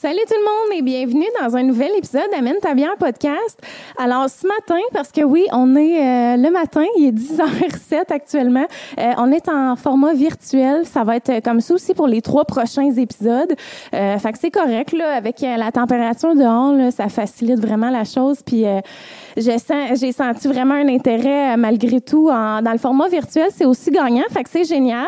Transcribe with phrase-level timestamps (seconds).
[0.00, 3.60] Salut tout le monde et bienvenue dans un nouvel épisode d'Amène ta bière podcast.
[3.98, 8.68] Alors ce matin, parce que oui, on est euh, le matin, il est 10h07 actuellement,
[9.00, 10.86] euh, on est en format virtuel.
[10.86, 13.52] Ça va être comme ça aussi pour les trois prochains épisodes.
[13.92, 17.90] Euh, fait que c'est correct, là, avec euh, la température dehors, là, ça facilite vraiment
[17.90, 18.38] la chose.
[18.46, 18.66] Puis
[19.38, 23.48] j'ai senti vraiment un intérêt malgré tout en, dans le format virtuel.
[23.54, 25.06] C'est aussi gagnant, fait que c'est génial.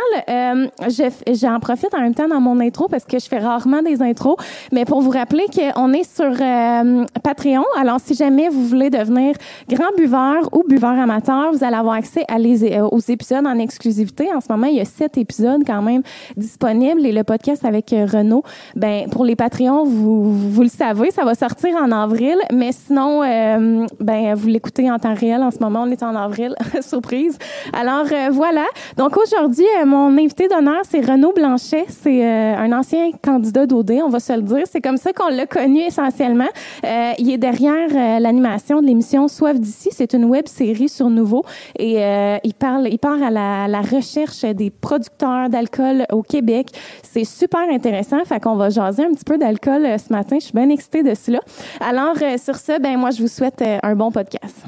[1.32, 4.36] J'en profite en même temps dans mon intro parce que je fais rarement des intros,
[4.72, 7.64] mais pour vous rappeler qu'on est sur euh, Patreon.
[7.79, 9.35] Alors, si jamais vous voulez devenir
[9.68, 13.58] grand buveur ou buveur amateur, vous allez avoir accès à les, euh, aux épisodes en
[13.58, 14.32] exclusivité.
[14.35, 16.02] En ce moment, il y a sept épisodes quand même
[16.36, 18.43] disponibles et le podcast avec euh, Renaud.
[18.76, 22.36] Ben, pour les Patreons, vous, vous le savez, ça va sortir en avril.
[22.52, 25.42] Mais sinon, ben, vous l'écoutez en temps réel.
[25.42, 26.54] En ce moment, on est en avril.
[26.80, 27.38] Surprise.
[27.72, 28.64] Alors, voilà.
[28.96, 31.86] Donc, aujourd'hui, mon invité d'honneur, c'est Renaud Blanchet.
[31.88, 35.46] C'est un ancien candidat d'OD, on va se le dire c'est comme ça qu'on l'a
[35.46, 36.48] connu essentiellement.
[36.84, 39.90] Euh, il est derrière euh, l'animation de l'émission Soif d'ici.
[39.92, 41.44] C'est une web série sur Nouveau
[41.78, 46.68] et euh, il parle, il part à la, la recherche des producteurs d'alcool au Québec.
[47.02, 48.24] C'est super intéressant.
[48.24, 50.36] Fait qu'on va jaser un petit peu d'alcool euh, ce matin.
[50.38, 51.40] Je suis bien excitée de cela.
[51.80, 54.64] Alors euh, sur ce, ben moi je vous souhaite euh, un bon podcast.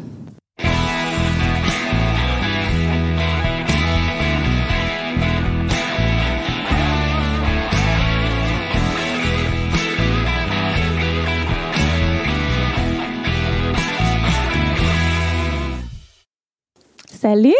[17.22, 17.52] Salut!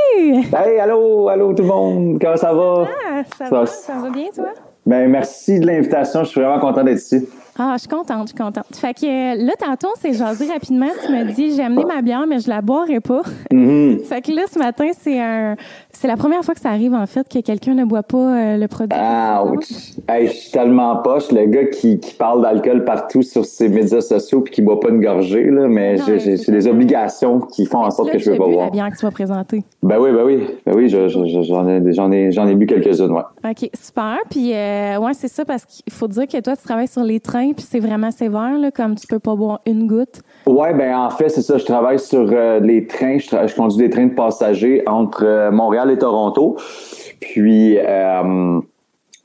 [0.53, 2.89] Hey, allô, allô tout le monde, comment ça va?
[3.09, 4.49] Ah, ça, va, ça va bien, toi?
[4.85, 7.29] Ben, merci de l'invitation, je suis vraiment content d'être ici.
[7.59, 8.65] Ah, je suis contente, je suis contente.
[8.75, 10.87] Fait que euh, là, tantôt, on s'est jasé rapidement.
[11.05, 13.23] Tu me dis, j'ai amené ma bière, mais je la boirai pas.
[13.53, 13.99] Mhm.
[14.05, 15.57] fait que là, ce matin, c'est un,
[15.93, 18.57] c'est la première fois que ça arrive, en fait, que quelqu'un ne boit pas euh,
[18.57, 18.99] le produit.
[18.99, 19.69] Ouch!
[20.09, 24.01] Hey, je suis tellement poche, le gars qui, qui parle d'alcool partout sur ses médias
[24.01, 27.85] sociaux puis qui boit pas une gorgée, là, mais Non, j'ai- des obligations qui font
[27.85, 28.65] en sorte Là, que je veux j'ai pas boire.
[28.67, 29.63] la bière que tu vas présenter.
[29.83, 32.55] Ben oui, ben oui, ben oui, je- je- je- j'en ai, j'en ai, j'en ai
[32.55, 33.23] bu quelques-unes, ouais.
[33.51, 34.17] OK, super.
[34.31, 37.21] Puis, euh, ouais, c'est ça, parce qu'il faut dire que toi, tu travailles sur les
[37.21, 40.23] trains, puis c'est vraiment sévère, là, comme tu peux pas boire une goutte.
[40.47, 41.59] Ouais, ben en fait, c'est ça.
[41.59, 43.19] Je travaille sur euh, les trains.
[43.19, 46.57] Je, conduis des trains de passagers entre euh, Montréal et Toronto.
[47.21, 48.61] Puis, euh,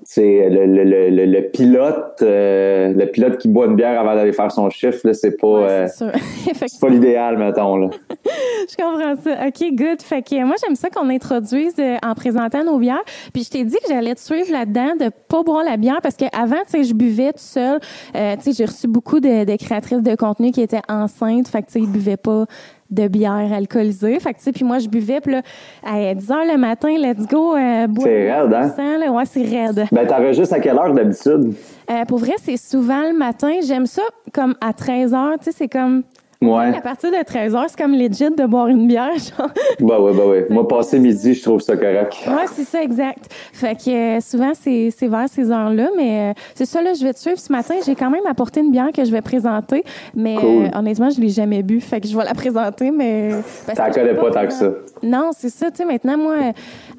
[0.09, 4.31] c'est le, le, le, le- pilote, euh, le pilote qui boit une bière avant d'aller
[4.31, 7.89] faire son chiffre, là, c'est pas, Ouais, euh, c'est pas l'idéal, mettons là.
[8.69, 9.47] Je comprends ça.
[9.47, 10.01] OK, good.
[10.01, 13.03] Fait que moi, j'aime ça qu'on introduise euh, en présentant nos bières.
[13.33, 16.15] Puis je t'ai dit que j'allais te suivre là-dedans, de pas boire la bière, parce
[16.15, 17.79] qu'avant, tu sais, je buvais tout seul.
[18.13, 21.49] Tu sais, j'ai reçu beaucoup de, de créatrices de contenu qui étaient enceintes.
[21.49, 22.45] Fait que, tu sais, ils buvaient pas
[22.89, 24.19] de bière alcoolisée.
[24.19, 25.41] Fait que, tu sais, puis moi, je buvais, puis là,
[25.83, 28.07] à 10 heures le matin, let's go, euh, boire.
[28.07, 28.73] C'est raide, hein?
[28.75, 29.11] 100, là.
[29.11, 29.85] Ouais, c'est raide.
[29.91, 31.53] Ben t'enregistres à quelle heure d'habitude?
[31.89, 33.51] Euh, pour vrai, c'est souvent le matin.
[33.65, 34.03] J'aime ça
[34.33, 36.03] comme à 13 heures, tu sais, c'est comme...
[36.39, 36.77] Ouais.
[36.77, 39.49] À partir de 13 heures, c'est comme legit de boire une bière, genre.
[39.79, 40.45] Bah ouais, bah ouais.
[40.51, 42.13] Moi, passé midi, je trouve ça correct.
[42.27, 43.25] Ouais, c'est ça, exact.
[43.53, 47.03] Fait que euh, souvent, c'est c'est vers ces heures-là, mais euh, c'est ça, là, je
[47.03, 47.73] vais te suivre ce matin.
[47.83, 49.83] J'ai quand même apporté une bière que je vais présenter,
[50.15, 50.65] mais Cool.
[50.65, 53.31] euh, honnêtement, je l'ai jamais bu, fait que je vais la présenter, mais...
[53.75, 54.69] T'en connais pas tant que ça.
[55.01, 56.35] Non, c'est ça, tu sais, maintenant, moi,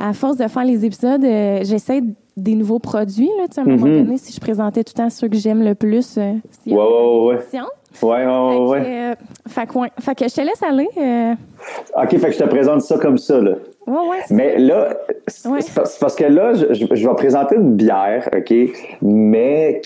[0.01, 1.23] à force de faire les épisodes,
[1.63, 2.03] j'essaie
[2.37, 4.05] des nouveaux produits, là, à un moment Mhm.
[4.05, 6.35] donné, si je présentais tout le temps ceux que j'aime le plus, euh,
[6.67, 7.39] Ouais, ouais, ouais,
[8.03, 8.27] ouais.
[8.27, 9.15] ouais, Fait que, euh,
[9.49, 9.89] fait que, ouais.
[10.01, 10.89] Fait que je te laisse aller.
[10.97, 11.35] euh,
[12.03, 13.53] OK, fait que je te présente ça comme ça, là.
[13.87, 14.95] ouais, ouais, Mais là,
[15.27, 15.59] c'est Ouais.
[16.01, 18.55] parce que là, je, je- vais présenter une bière, OK,
[19.03, 19.81] mais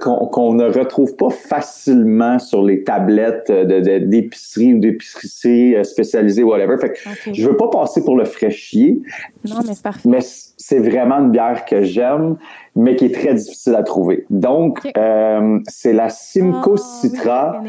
[0.00, 6.42] qu'on ne retrouve pas facilement sur les tablettes de- de- d'épicerie ou d'épicerie euh, spécialisée,
[6.42, 6.76] whatever.
[6.78, 7.34] Fait que Ok.
[7.34, 9.00] je veux pas passer pour le fraîchier,
[9.48, 10.08] Non, mais c'est parfait.
[10.08, 10.20] mais
[10.66, 12.36] c'est vraiment une bière que j'aime,
[12.74, 14.24] mais qui est très difficile à trouver.
[14.30, 17.62] Donc, euh, c'est la Simcoe Ah, Citra.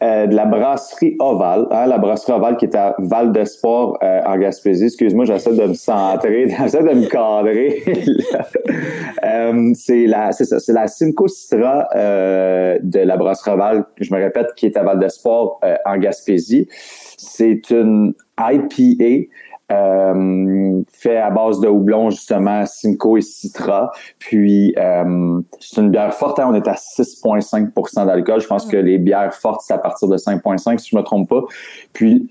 [0.00, 4.20] Euh, de la brasserie Oval, hein, la brasserie Oval qui est à Val d'Espoir euh,
[4.26, 4.84] en Gaspésie.
[4.84, 7.82] Excuse-moi, j'essaie de me centrer, j'essaie de me cadrer.
[9.24, 14.20] Euh, c'est la, c'est ça, c'est la Simcoe Citra de la brasserie Oval, je me
[14.20, 16.68] répète, qui est à Val d'Espoir en Gaspésie.
[16.70, 19.26] C'est une IPA.
[19.70, 23.90] Euh, fait à base de houblon justement Simcoe et Citra.
[24.18, 28.40] Puis euh, c'est une bière forte hein, on est à 6,5% d'alcool.
[28.40, 31.28] Je pense que les bières fortes c'est à partir de 5,5 si je me trompe
[31.28, 31.42] pas.
[31.92, 32.30] Puis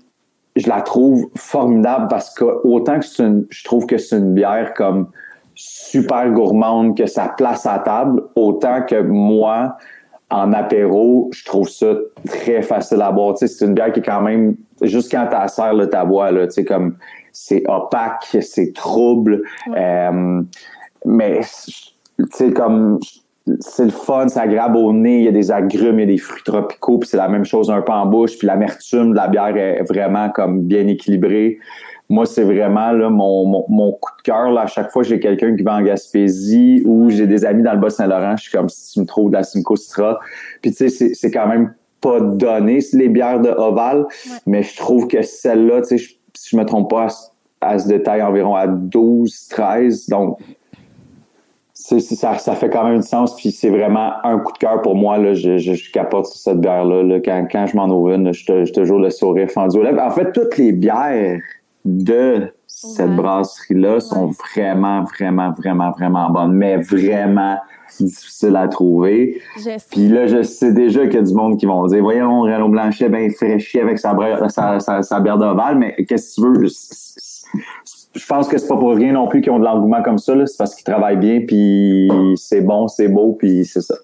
[0.56, 4.34] je la trouve formidable parce que autant que c'est une je trouve que c'est une
[4.34, 5.08] bière comme
[5.54, 9.76] super gourmande que ça place à table autant que moi
[10.30, 11.94] en apéro, je trouve ça
[12.26, 13.34] très facile à boire.
[13.34, 16.04] Tu sais, c'est une bière qui est quand même, juste quand t'as serre, là, ta
[16.04, 16.96] là, tu sais, comme,
[17.40, 19.42] c'est opaque, c'est trouble.
[19.76, 20.42] Euh,
[21.04, 21.40] mais,
[22.18, 22.98] tu sais, comme,
[23.60, 26.06] c'est le fun, c'est agréable au nez, il y a des agrumes, il y a
[26.06, 29.16] des fruits tropicaux, puis c'est la même chose un peu en bouche, puis l'amertume de
[29.16, 31.58] la bière est vraiment comme bien équilibrée.
[32.08, 34.50] Moi, c'est vraiment là, mon, mon, coup de cœur.
[34.50, 37.62] Là, à chaque fois que j'ai quelqu'un qui va en Gaspésie ou j'ai des amis
[37.62, 40.18] dans le Bas-Saint-Laurent, je suis comme si tu me trouves de la Simcoe Citra.
[40.60, 44.06] Puis tu sais, c'est quand même pas donné, les bières de Oval,
[44.46, 47.08] mais je trouve que celle-là, tu sais, si je me trompe pas,
[47.60, 50.08] à, ce détail environ à 12, 13.
[50.08, 50.38] Donc,
[51.72, 54.94] ça, ça fait quand même du sens, puis c'est vraiment un coup de cœur pour
[54.94, 55.16] moi.
[55.18, 57.20] Là, je, je, capote sur cette bière-là.
[57.24, 60.02] Quand, quand je m'en ouvre une, je te, toujours le sourire fendu aux lèvres.
[60.02, 61.40] En fait, toutes les bières
[61.84, 67.56] de cette brasserie-là sont vraiment, vraiment, vraiment, vraiment bonnes, mais vraiment
[67.98, 69.40] difficiles à trouver.
[69.90, 72.68] Puis là, je sais déjà qu'il y a du monde qui vont dire Voyons, Renaud
[72.68, 74.14] Blanchet, ben fraîchi avec sa,
[74.48, 76.68] sa, sa, bière d'Oval, mais qu'est-ce que tu veux?
[78.14, 80.34] je pense que c'est pas pour rien non plus qu'ils ont de l'engouement comme ça.
[80.46, 83.94] C'est parce qu'ils travaillent bien, puis c'est bon, c'est beau, puis c'est ça.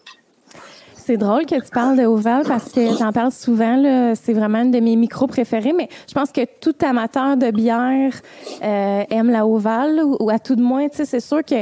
[1.06, 3.82] C'est drôle que tu parles de Oval parce que j'en parle souvent.
[4.14, 8.14] C'est vraiment une de mes micros préférés, mais je pense que tout amateur de bière
[8.62, 10.86] euh, aime la Oval ou, à tout de moins.
[10.90, 11.56] C'est sûr que,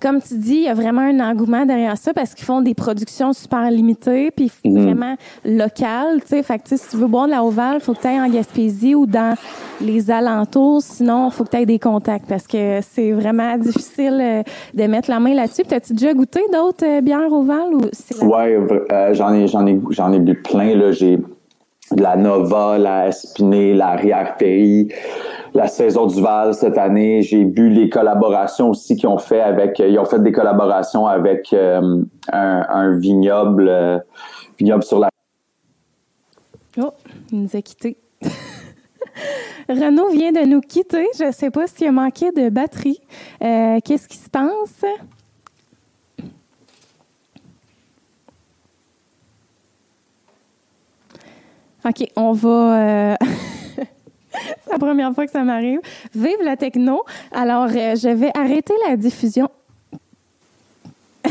[0.00, 2.72] comme tu dis, il y a vraiment un engouement derrière ça parce qu'ils font des
[2.72, 4.84] productions super limitées puis mhm.
[4.84, 6.22] vraiment locales.
[6.24, 8.94] Fait que si tu veux boire de la Oval, faut que tu ailles en Gaspésie
[8.94, 9.34] ou dans
[9.82, 10.80] les alentours.
[10.80, 14.42] Sinon, faut que tu aies des contacts parce que c'est vraiment difficile euh,
[14.72, 15.64] de mettre la main là-dessus.
[15.64, 17.74] T'as-tu déjà goûté d'autres euh, bières Oval?
[17.74, 17.82] Ou
[18.22, 18.56] Ouais,
[18.92, 20.92] euh, j'en ai, j'en ai, j'en ai bu plein.
[20.92, 21.18] J'ai
[21.96, 24.92] la Nova, la Espinée, la Rière-Pays,
[25.54, 27.22] la Saison du Val cette année.
[27.22, 29.78] J'ai bu les collaborations aussi qu'ils ont fait avec.
[29.78, 32.02] Ils ont fait des collaborations avec euh,
[32.32, 33.98] un, vignoble, euh,
[34.58, 35.08] vignoble sur la.
[36.78, 36.92] Oh,
[37.32, 37.96] il nous a quittés.
[39.68, 41.06] Renaud vient de nous quitter.
[41.18, 43.00] Je ne sais pas s'il a manqué de batterie.
[43.40, 44.84] Qu'est-ce qui se passe?
[51.86, 52.48] OK, on va.
[52.48, 55.78] Euh, c'est la première fois que ça m'arrive.
[56.14, 57.04] Vive la techno.
[57.32, 59.48] Alors, euh, je vais arrêter la diffusion.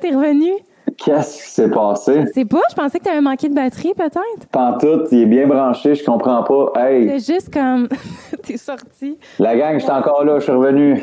[0.00, 0.52] T'es revenu?
[0.96, 2.26] Qu'est-ce qui s'est passé?
[2.32, 4.46] C'est pas, je pensais que tu avais manqué de batterie, peut-être.
[4.52, 6.72] Pantoute, il est bien branché, je comprends pas.
[6.76, 7.08] Hey!
[7.08, 7.88] C'est juste comme.
[8.44, 9.18] T'es sorti.
[9.40, 11.02] La gang, j'étais encore là, je suis revenu.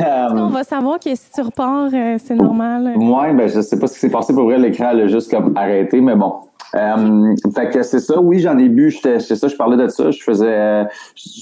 [0.00, 2.94] on va savoir que si tu repars, euh, c'est normal.
[2.96, 5.56] Moi, ben, je sais pas ce qui s'est passé pour vrai, l'écran a juste comme
[5.56, 6.47] arrêté, mais bon.
[6.74, 8.20] Euh, fait que c'est ça.
[8.20, 8.90] Oui, j'en ai bu.
[8.90, 10.10] C'est ça, je parlais de ça.
[10.10, 10.86] Je faisais,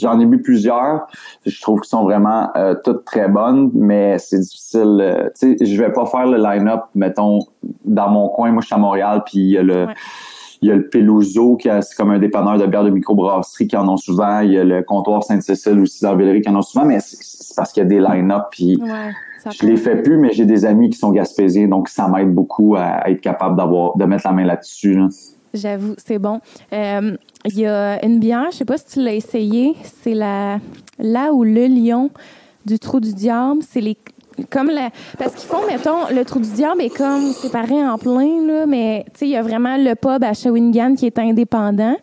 [0.01, 1.07] j'en ai bu plusieurs.
[1.45, 4.99] Je trouve qu'ils sont vraiment euh, toutes très bonnes, mais c'est difficile.
[5.01, 7.41] Euh, tu sais, je vais pas faire le line-up, mettons,
[7.85, 8.53] dans mon coin.
[8.53, 9.87] Moi, je suis à Montréal, puis il y a le.
[10.63, 13.77] Il y a le Peluso, qui c'est comme un dépanneur de bière de microbrasserie qui
[13.77, 14.41] en ont souvent.
[14.41, 17.55] Il y a le comptoir Sainte-Cécile aussi dans Villeray qui en ont souvent, mais c'est
[17.57, 18.45] parce qu'il y a des line-up.
[18.51, 18.79] Puis
[19.51, 22.77] je les fais plus, mais j'ai des amis qui sont gaspésiens, donc ça m'aide beaucoup
[22.77, 24.99] à, être capable d'avoir de mettre la main là-dessus.
[25.55, 26.41] J'avoue, c'est bon.
[26.73, 30.59] Euh, il y a une bière, je sais pas si tu l'as essayé, c'est la
[30.99, 32.11] là où le lion
[32.65, 33.97] du trou du diable, c'est les
[34.51, 38.47] comme la, parce qu'ils font mettons le trou du diable est comme séparé en plein
[38.47, 41.97] là mais tu sais il y a vraiment le pub à Shawinigan qui est indépendant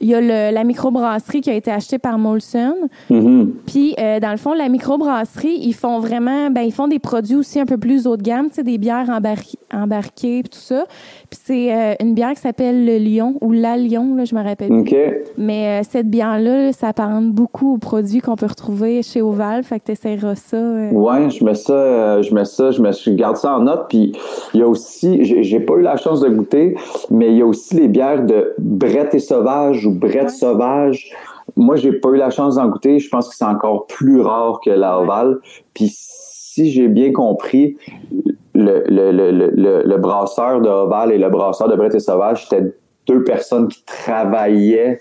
[0.00, 2.74] il y a le, la microbrasserie qui a été achetée par Molson.
[3.10, 3.46] Mm-hmm.
[3.66, 7.36] Puis, euh, dans le fond, la microbrasserie, ils font vraiment, ben, ils font des produits
[7.36, 9.08] aussi un peu plus haut de gamme, tu sais, des bières
[9.72, 10.84] embarquées, tout ça.
[11.30, 14.42] Puis c'est euh, une bière qui s'appelle le Lion ou la Lion, là, je me
[14.42, 14.70] rappelle
[15.36, 19.64] Mais euh, cette bière-là, ça apparente beaucoup aux produits qu'on peut retrouver chez Oval.
[19.64, 20.58] Fait que tu essaieras ça.
[20.92, 23.86] Ouais, je mets ça, je mets ça, je, mets, je garde ça en note.
[23.88, 24.12] Puis
[24.54, 26.76] il y a aussi, j'ai pas eu la chance de goûter,
[27.10, 31.10] mais il y a aussi les bières de Brett et Sauvage ou Brett Sauvage.
[31.56, 32.98] Moi, j'ai pas eu la chance d'en goûter.
[32.98, 35.38] Je pense que c'est encore plus rare que la Oval.
[35.74, 37.76] Puis si j'ai bien compris,
[38.54, 42.74] le, le, le, le, brasseur de Oval et le brasseur de Brett et Sauvage, c'était
[43.06, 45.00] deux personnes qui travaillaient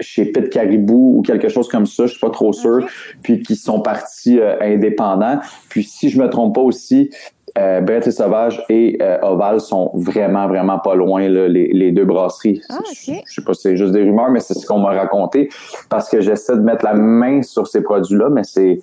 [0.00, 2.86] chez Pit Caribou ou quelque chose comme ça, je suis pas trop sûr,
[3.22, 5.38] puis qui sont partis euh, indépendants.
[5.68, 7.10] Puis si je me trompe pas aussi,
[7.56, 11.92] euh, Brett et Sauvage et euh, Oval sont vraiment, vraiment pas loin, là, les, les,
[11.92, 12.60] deux brasseries.
[12.68, 14.90] Ah, je, je, sais pas si c'est juste des rumeurs, mais c'est ce qu'on m'a
[14.90, 15.48] raconté
[15.88, 18.80] parce que j'essaie de mettre la main sur ces produits-là, mais c'est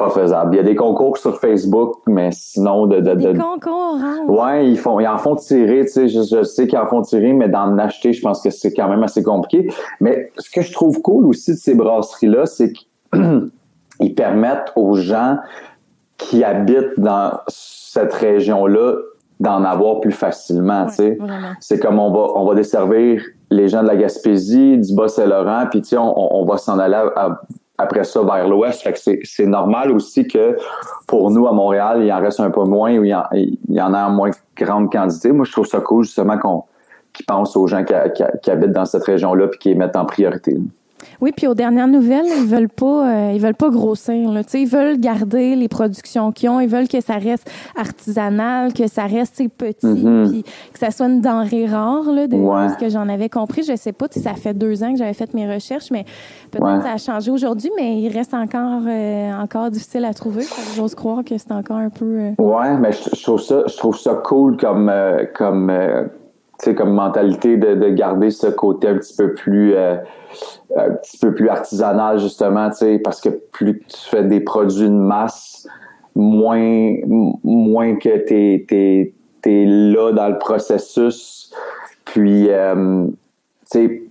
[0.00, 0.54] pas faisable.
[0.54, 3.98] Il y a des concours sur Facebook, mais sinon de, de, des concours.
[4.00, 4.24] Hein?
[4.28, 5.84] Ouais, ils font, ils en font tirer.
[5.84, 8.72] Tu sais, je, sais qu'ils en font tirer, mais d'en acheter, je pense que c'est
[8.72, 9.68] quand même assez compliqué.
[10.00, 14.94] Mais ce que je trouve cool aussi de ces brasseries là, c'est qu'ils permettent aux
[14.94, 15.36] gens
[16.20, 18.94] qui habitent dans cette région-là
[19.40, 20.86] d'en avoir plus facilement.
[20.86, 21.18] tu sais,
[21.60, 25.82] c'est comme on va, on va desservir les gens de la Gaspésie, du Bas-Saint-Laurent, puis
[25.96, 27.40] on, on va s'en aller à
[27.80, 28.82] après ça vers l'ouest.
[28.82, 30.56] Fait que c'est normal aussi que
[31.06, 33.58] pour nous à Montréal, il en reste un peu moins ou il y en, il
[33.68, 35.32] y en a en moins grande quantité.
[35.32, 36.64] Moi, je trouve ça cool justement qu'on
[37.12, 37.94] qui pense aux gens qui,
[38.40, 40.56] qui, habitent dans cette région-là puis qui les mettent en priorité.
[41.20, 44.30] Oui, puis aux dernières nouvelles, ils veulent pas, euh, ils veulent pas grossir.
[44.30, 44.42] Là.
[44.54, 46.60] Ils veulent garder les productions qu'ils ont.
[46.60, 50.30] Ils veulent que ça reste artisanal, que ça reste petit, mm-hmm.
[50.30, 50.42] puis
[50.72, 53.62] que ça soit une denrée rare, là, de, ce que j'en avais compris.
[53.62, 56.04] Je sais pas, ça fait deux ans que j'avais fait mes recherches, mais
[56.50, 60.44] peut-être que ça a changé aujourd'hui, mais il reste encore, euh, encore difficile à trouver.
[60.76, 62.04] J'ose croire que c'est encore un peu.
[62.04, 62.30] Euh...
[62.38, 65.24] Ouais, mais je, trouve ça, je trouve ça cool comme, euh,
[66.64, 69.96] comme comme mentalité de, de, garder ce côté un petit peu plus euh,
[70.76, 72.70] un petit peu plus artisanal justement,
[73.02, 75.66] parce que plus tu fais des produits de masse,
[76.14, 76.94] moins
[77.44, 79.12] moins que t'es es,
[79.44, 81.52] es, là dans le processus,
[82.04, 83.06] puis euh,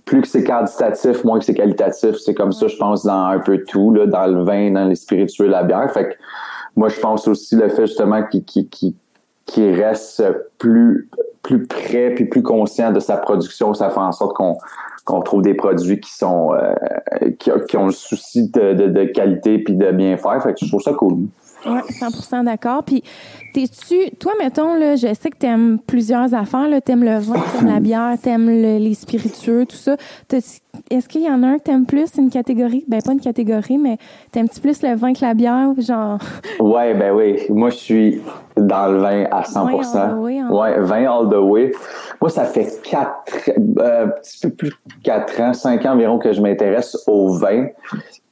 [0.04, 2.16] plus que c'est quantitatif, moins que c'est qualitatif.
[2.16, 4.94] C'est comme ça, je pense, dans un peu tout, là, dans le vin, dans les
[4.94, 5.90] spiritueux, la bière.
[5.92, 6.14] Fait que
[6.76, 8.96] moi, je pense aussi le fait justement qui qui, qui,
[9.44, 10.22] qui reste
[10.58, 11.08] plus
[11.42, 14.56] plus près puis plus conscient de sa production, ça fait en sorte qu'on
[15.04, 16.74] qu'on trouve des produits qui sont euh,
[17.38, 20.42] qui, ont le souci de, de, qualité puis de bien faire.
[20.42, 21.26] Fait que je trouve ça cool.
[21.66, 22.82] Oui, 100% d'accord.
[22.84, 23.02] Puis,
[23.52, 27.68] t'es-tu, toi, mettons, là, je sais que t'aimes plusieurs affaires, là, t'aimes le vin, t'aimes
[27.68, 29.96] la bière, t'aimes les spiritueux, tout ça.
[30.90, 32.84] Est-ce qu'il y en a un que t'aimes plus, une catégorie?
[32.88, 33.98] Ben, pas une catégorie, mais
[34.32, 36.18] t'aimes-tu plus le vin que la bière, genre?
[36.60, 37.40] Ouais, ben oui.
[37.48, 38.22] Moi, je suis
[38.56, 39.72] dans le vin à 100
[40.20, 41.72] way, Ouais, vin all the way.
[42.20, 46.18] Moi, ça fait quatre, euh, un petit peu plus de quatre ans, cinq ans environ
[46.18, 47.66] que je m'intéresse au vin.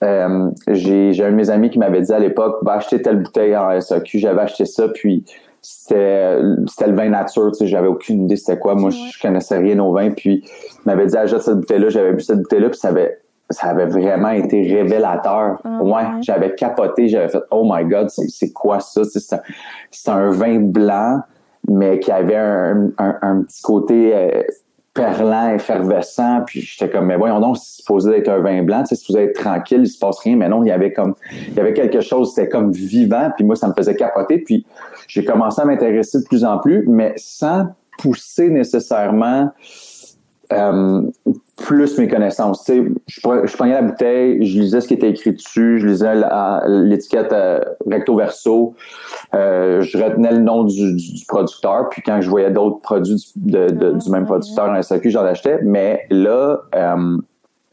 [0.05, 3.57] Euh, j'ai, un de mes amis qui m'avait dit à l'époque, va acheter telle bouteille
[3.57, 4.19] en SAQ.
[4.19, 5.25] J'avais acheté ça, puis
[5.61, 8.75] c'était, c'était le vin nature, tu sais, j'avais aucune idée c'était quoi.
[8.75, 11.89] Moi, je connaissais rien au vin, puis il m'avait dit, achète cette bouteille-là.
[11.89, 13.19] J'avais bu cette bouteille-là, puis ça avait,
[13.51, 15.61] ça avait vraiment été révélateur.
[15.65, 19.03] Ah, ouais, j'avais capoté, j'avais fait, oh my god, c'est, quoi ça?
[19.05, 19.41] C'est un,
[19.91, 21.21] c'est un vin blanc,
[21.69, 24.43] mais qui avait un, un, un petit côté euh,
[24.99, 28.97] perlant, effervescent, puis j'étais comme, mais voyons donc, c'est supposé être un vin blanc, c'est
[28.97, 31.15] supposé être tranquille, il se passe rien, mais non, il y avait comme,
[31.49, 34.67] il y avait quelque chose, c'était comme vivant, puis moi, ça me faisait capoter, puis
[35.07, 37.67] j'ai commencé à m'intéresser de plus en plus, mais sans
[37.99, 39.51] pousser nécessairement
[40.53, 41.03] euh,
[41.59, 42.65] plus mes connaissances.
[42.65, 45.87] Tu sais, je, je, prenais la bouteille, je lisais ce qui était écrit dessus, je
[45.87, 46.15] lisais
[46.67, 48.75] l'étiquette euh, recto verso,
[49.35, 53.51] euh, je retenais le nom du, du, producteur, puis quand je voyais d'autres produits du,
[53.51, 55.61] de, de, du même producteur en SAQ, j'en achetais.
[55.63, 57.17] Mais là, euh,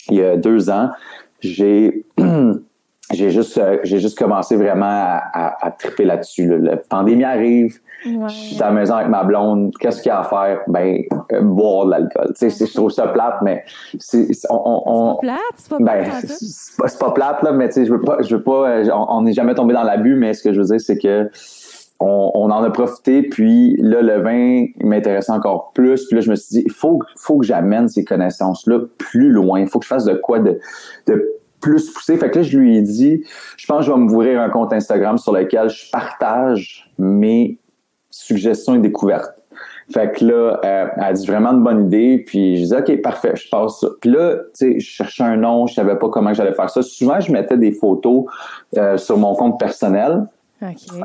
[0.09, 0.89] il y a deux ans,
[1.39, 2.05] j'ai
[3.13, 6.57] j'ai juste euh, j'ai juste commencé vraiment à, à, à triper là-dessus.
[6.57, 10.21] La pandémie arrive, je suis à la maison avec ma blonde, qu'est-ce qu'il y a
[10.21, 10.61] à faire?
[10.67, 12.33] Ben, euh, boire de l'alcool.
[12.37, 13.63] Tu sais, je trouve ça plate, mais
[13.99, 17.85] c'est on, on, pas plate, c'est pas ben, c'est pas, plate là, mais tu sais,
[17.85, 20.41] je veux pas, je veux pas, euh, on n'est jamais tombé dans l'abus, mais ce
[20.41, 21.29] que je veux dire, c'est que
[21.99, 26.05] on, on, en a profité, puis là, le vin m'intéressait encore plus.
[26.07, 29.61] Puis là, je me suis dit, il faut, faut que j'amène ces connaissances-là plus loin.
[29.61, 30.59] Il faut que je fasse de quoi de,
[31.07, 31.34] de
[31.65, 32.15] plus poussé.
[32.17, 33.23] Fait que là, je lui ai dit,
[33.57, 37.57] je pense que je vais m'ouvrir un compte Instagram sur lequel je partage mes
[38.11, 39.33] suggestions et découvertes.
[39.91, 42.23] Fait que là, euh, elle a dit vraiment de bonne idée.
[42.25, 43.87] Puis je disais, OK, parfait, je passe ça.
[43.99, 46.83] Puis là, tu sais, je cherchais un nom, je savais pas comment j'allais faire ça.
[46.83, 48.25] Souvent, je mettais des photos
[48.77, 50.27] euh, sur mon compte personnel.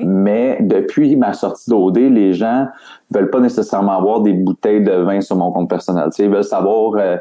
[0.02, 2.68] Mais depuis ma sortie d'OD, les gens
[3.10, 6.04] veulent pas nécessairement avoir des bouteilles de vin sur mon compte personnel.
[6.06, 7.16] Tu sais, ils veulent savoir euh,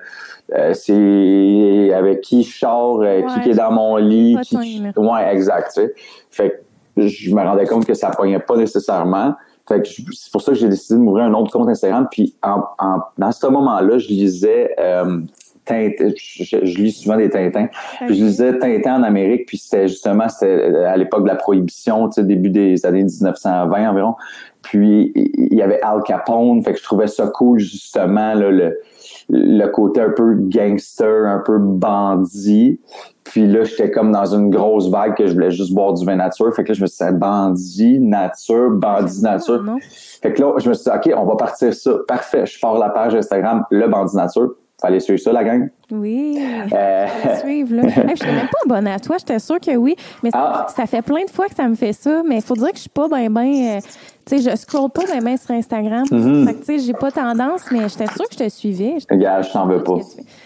[0.55, 4.37] euh, c'est avec qui je sors, euh, qui est dans mon lit.
[4.43, 5.71] Qui, ouais, exact.
[5.73, 5.93] Tu sais.
[6.29, 6.63] Fait
[6.95, 9.35] que je me rendais compte que ça poignait pas nécessairement.
[9.67, 12.07] Fait que c'est pour ça que j'ai décidé de m'ouvrir un autre compte Instagram.
[12.09, 15.21] Puis en, en dans ce moment-là, je lisais euh,
[15.69, 17.67] Tintin, je, lis souvent des Tintins.
[18.07, 22.09] Puis je lisais Tintin en Amérique, puis c'était justement c'était à l'époque de la prohibition,
[22.09, 24.15] tu sais, début des années 1920 environ.
[24.63, 28.79] Puis il y avait Al Capone, fait que je trouvais ça cool justement là, le
[29.29, 32.79] le côté un peu gangster, un peu bandit.
[33.23, 36.15] Puis là, j'étais comme dans une grosse vague que je voulais juste boire du vin
[36.15, 36.53] nature.
[36.55, 39.63] Fait que là, je me suis dit, bandit, nature, bandit, nature.
[40.21, 41.91] Fait que là, je me suis dit, OK, on va partir ça.
[42.07, 42.45] Parfait.
[42.47, 44.55] Je pars la page Instagram, le bandit nature.
[44.79, 45.69] Fallait suivre ça, la gang.
[45.91, 46.39] Oui.
[46.71, 47.07] Euh...
[47.41, 47.83] suivre, là.
[47.87, 49.17] je suis même pas abonnée à toi.
[49.19, 49.95] J'étais sûre que oui.
[50.23, 50.85] Mais ça, ah.
[50.85, 52.21] fait plein de fois que ça me fait ça.
[52.25, 53.77] Mais il faut dire que je suis pas bien, bien.
[53.77, 53.79] Euh,
[54.25, 56.03] tu sais, je scroll pas bien, bien sur Instagram.
[56.03, 56.45] Mm-hmm.
[56.45, 58.97] Fait que, tu sais, j'ai pas tendance, mais j'étais sûre que je te suivais.
[59.09, 59.97] Regarde, je t'en veux pas.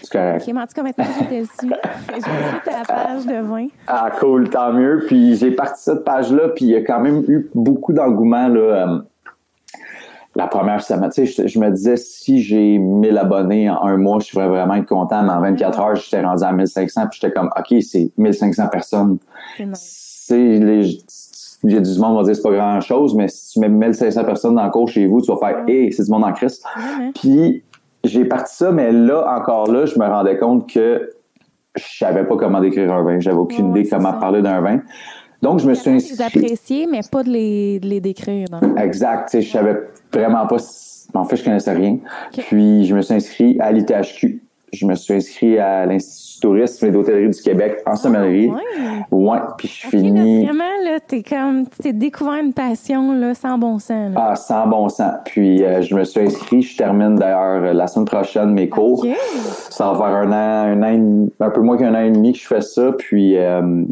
[0.02, 0.44] C'est correct.
[0.48, 1.74] OK, mais en tout cas, maintenant, j'étais dessus.
[2.12, 3.68] j'ai vu ta page de vin.
[3.86, 5.04] Ah, cool, tant mieux.
[5.06, 8.60] Puis j'ai parti cette page-là, puis il y a quand même eu beaucoup d'engouement, là.
[8.60, 8.98] Euh,
[10.36, 14.20] la première semaine, tu sais, je, me disais, si j'ai 1000 abonnés en un mois,
[14.20, 17.34] je pourrais vraiment être content, mais en 24 heures, j'étais rendu à 1500, puis j'étais
[17.34, 19.18] comme, OK, c'est 1500 personnes.
[19.74, 20.98] C'est les,
[21.64, 23.60] il y a du monde qui va dire c'est pas grand chose, mais si tu
[23.60, 26.24] mets 1500 personnes dans le cours chez vous, tu vas faire, hé, c'est du monde
[26.24, 26.66] en Christ.
[27.16, 27.64] Puis,
[28.04, 31.10] j'ai parti ça, mais là, encore là, je me rendais compte que
[31.76, 33.20] je savais pas comment décrire un vin.
[33.20, 34.80] J'avais aucune idée comment parler d'un vin.
[35.44, 36.16] Donc, je me suis inscrit.
[36.16, 38.48] Les apprécier, mais pas de les, de les décrire.
[38.78, 39.30] Exact.
[39.34, 39.78] Je savais
[40.12, 40.56] vraiment pas.
[41.14, 41.98] En fait, je connaissais rien.
[42.32, 44.42] Puis, je me suis inscrit à l'ITHQ.
[44.72, 48.52] Je me suis inscrit à l'Institut tourisme et d'hôtellerie du Québec en sommellerie.
[49.12, 49.38] Ouais.
[49.58, 50.44] Puis je finis.
[50.44, 54.14] vraiment, là, t'es comme, t'es découvert une passion, là, sans bon sens.
[54.16, 55.14] Ah, sans bon sens.
[55.24, 56.62] Puis euh, je me suis inscrit.
[56.62, 59.06] Je termine d'ailleurs la semaine prochaine mes cours.
[59.70, 62.40] Ça va faire un an, un an, un peu moins qu'un an et demi que
[62.40, 62.92] je fais ça.
[62.98, 63.86] Puis euh,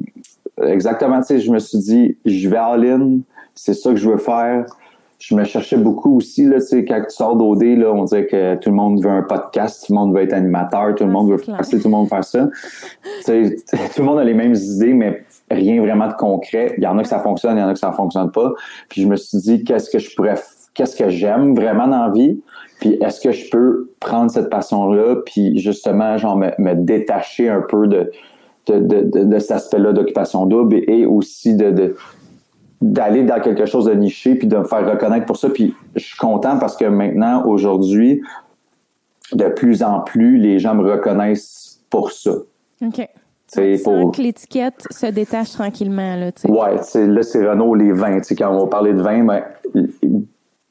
[0.63, 3.21] exactement, tu sais, je me suis dit, je vais en ligne.
[3.53, 4.65] C'est ça que je veux faire
[5.21, 8.25] je me cherchais beaucoup aussi, là, tu sais, quand tu sors d'OD, là, on dirait
[8.25, 11.11] que tout le monde veut un podcast, tout le monde veut être animateur, tout le
[11.11, 12.49] monde veut faire ça, tout le monde veut faire ça.
[13.23, 13.55] Tu
[13.95, 16.73] tout le monde a les mêmes idées, mais rien vraiment de concret.
[16.77, 18.51] Il y en a que ça fonctionne, il y en a que ça fonctionne pas.
[18.89, 20.41] Puis je me suis dit, qu'est-ce que je pourrais,
[20.73, 22.41] qu'est-ce que j'aime vraiment dans la vie?
[22.79, 27.61] Puis est-ce que je peux prendre cette passion-là, puis justement, genre, me, me détacher un
[27.61, 28.11] peu de,
[28.79, 31.95] de, de, de, cet aspect-là d'occupation double et, aussi de,
[32.81, 35.49] d'aller dans quelque chose de niché puis de me faire reconnaître pour ça.
[35.49, 38.21] Puis je suis content parce que maintenant, aujourd'hui,
[39.33, 42.31] de plus en plus, les gens me reconnaissent pour ça.
[42.83, 43.07] OK.
[43.47, 46.15] C'est pour que l'étiquette se détache tranquillement.
[46.15, 46.49] Là, t'sais.
[46.49, 48.19] ouais, là, c'est Renault les vins.
[48.37, 49.43] Quand on va parler de vin, ben,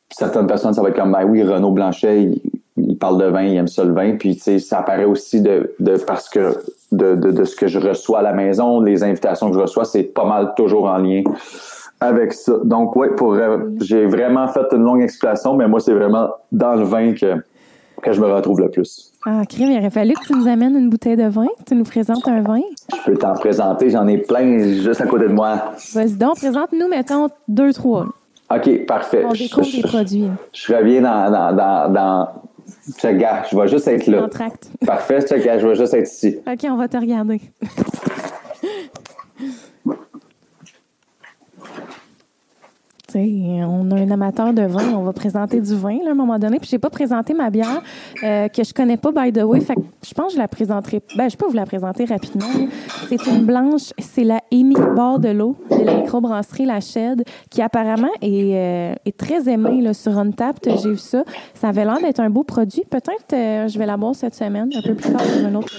[0.08, 2.30] certaines personnes, ça va être comme, ben oui, Renault Blanchet,
[2.78, 4.16] il, parle de vin, il aime ça le vin.
[4.16, 6.54] Puis ça apparaît aussi de, de parce que
[6.92, 9.84] de, de, de, ce que je reçois à la maison, les invitations que je reçois,
[9.84, 11.22] c'est pas mal toujours en lien
[12.00, 12.54] avec ça.
[12.64, 16.74] Donc, oui, pour euh, j'ai vraiment fait une longue explication, mais moi, c'est vraiment dans
[16.74, 17.36] le vin que,
[18.02, 19.12] que je me retrouve le plus.
[19.26, 21.74] Ah, crime, il aurait fallu que tu nous amènes une bouteille de vin, que tu
[21.74, 22.62] nous présentes un vin.
[22.92, 25.72] Je peux t'en présenter, j'en ai plein juste à côté de moi.
[25.92, 28.06] Vas-y donc, présente-nous, mettons, deux, trois.
[28.50, 29.24] OK, parfait.
[29.24, 30.28] On découvre je, des produits.
[30.52, 32.28] Je, reviens dans, dans, dans, dans
[33.18, 34.28] gars, je vais juste être là.
[34.86, 36.38] Parfait, check, je vais juste être ici.
[36.46, 37.40] OK, on va te regarder.
[43.16, 46.58] On a un amateur de vin, on va présenter du vin à un moment donné.
[46.58, 47.82] Puis j'ai pas présenté ma bière
[48.22, 49.60] euh, que je connais pas by the way.
[49.60, 49.74] Fait
[50.06, 51.02] je pense que je la présenterai.
[51.16, 52.46] Ben je peux vous la présenter rapidement.
[53.08, 57.62] C'est une blanche, c'est la Amy Bord de l'eau de la microbrasserie La Shed, qui
[57.62, 60.78] apparemment est, euh, est très aimée là, sur Untapped.
[60.82, 61.24] J'ai vu ça.
[61.54, 62.82] Ça avait l'air d'être un beau produit.
[62.88, 65.72] Peut-être euh, je vais la boire cette semaine, un peu plus tard sur un autre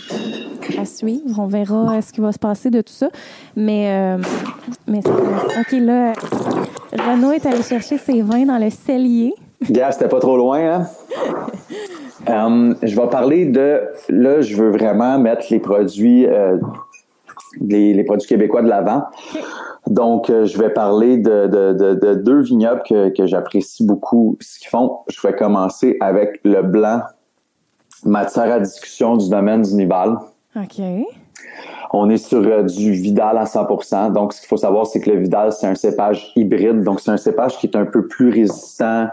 [0.77, 1.39] à suivre.
[1.39, 3.09] On verra ce qui va se passer de tout ça.
[3.55, 4.17] Mais
[4.87, 6.13] mais ok là.
[6.93, 9.33] Renaud est allé chercher ses vins dans le cellier.
[9.69, 10.87] Gars, c'était pas trop loin, hein?
[12.29, 13.81] Euh, je vais parler de.
[14.09, 16.57] Là, je veux vraiment mettre les produits, euh,
[17.61, 19.03] les, produits québécois de l'avant.
[19.87, 24.99] Donc, euh, je vais parler de, deux vignobles que, que j'apprécie beaucoup ce qu'ils font.
[25.07, 27.01] Je vais commencer avec le blanc
[28.03, 30.17] matière à discussion du domaine du Nibal.
[30.55, 30.81] OK.
[31.93, 34.13] On est sur euh, du Vidal à 100%.
[34.13, 36.83] Donc, ce qu'il faut savoir, c'est que le Vidal, c'est un cépage hybride.
[36.83, 39.07] Donc, c'est un cépage qui est un peu plus résistant.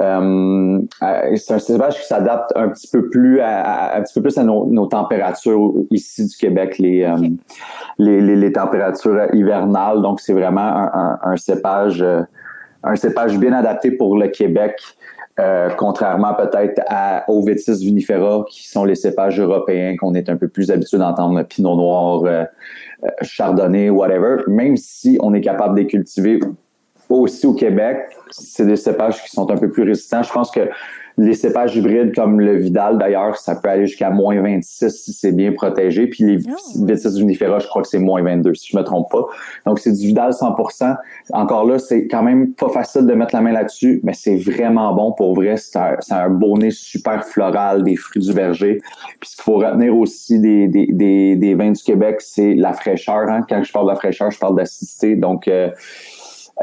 [0.00, 0.80] Euh,
[1.36, 4.44] c'est un cépage qui s'adapte un petit peu plus à, un petit peu plus à
[4.44, 7.16] nos, températures ici du Québec, les, euh,
[7.98, 10.02] les, les, températures hivernales.
[10.02, 12.04] Donc, c'est vraiment un, un, cépage
[12.82, 14.80] un cépage bien adapté pour le Québec.
[15.38, 16.80] Euh, contrairement peut-être
[17.28, 21.42] aux Vitis vinifera, qui sont les cépages européens qu'on est un peu plus habitué d'entendre,
[21.42, 22.44] Pinot Noir, euh,
[23.04, 24.38] euh, Chardonnay, whatever.
[24.46, 26.40] Même si on est capable de les cultiver
[27.10, 27.98] aussi au Québec,
[28.30, 30.22] c'est des cépages qui sont un peu plus résistants.
[30.22, 30.70] Je pense que
[31.18, 35.32] les cépages hybrides comme le Vidal, d'ailleurs, ça peut aller jusqu'à moins 26 si c'est
[35.32, 36.06] bien protégé.
[36.06, 36.84] Puis les oh.
[36.84, 39.24] Vitis vinifera, je crois que c'est moins 22, si je me trompe pas.
[39.64, 40.96] Donc, c'est du Vidal 100%.
[41.32, 44.94] Encore là, c'est quand même pas facile de mettre la main là-dessus, mais c'est vraiment
[44.94, 45.56] bon pour vrai.
[45.56, 48.80] C'est un, un bonnet super floral, des fruits du verger.
[49.20, 52.74] Puis ce qu'il faut retenir aussi des, des, des, des vins du Québec, c'est la
[52.74, 53.28] fraîcheur.
[53.28, 53.40] Hein.
[53.48, 55.16] Quand je parle de la fraîcheur, je parle d'acidité.
[55.16, 55.70] Donc, euh,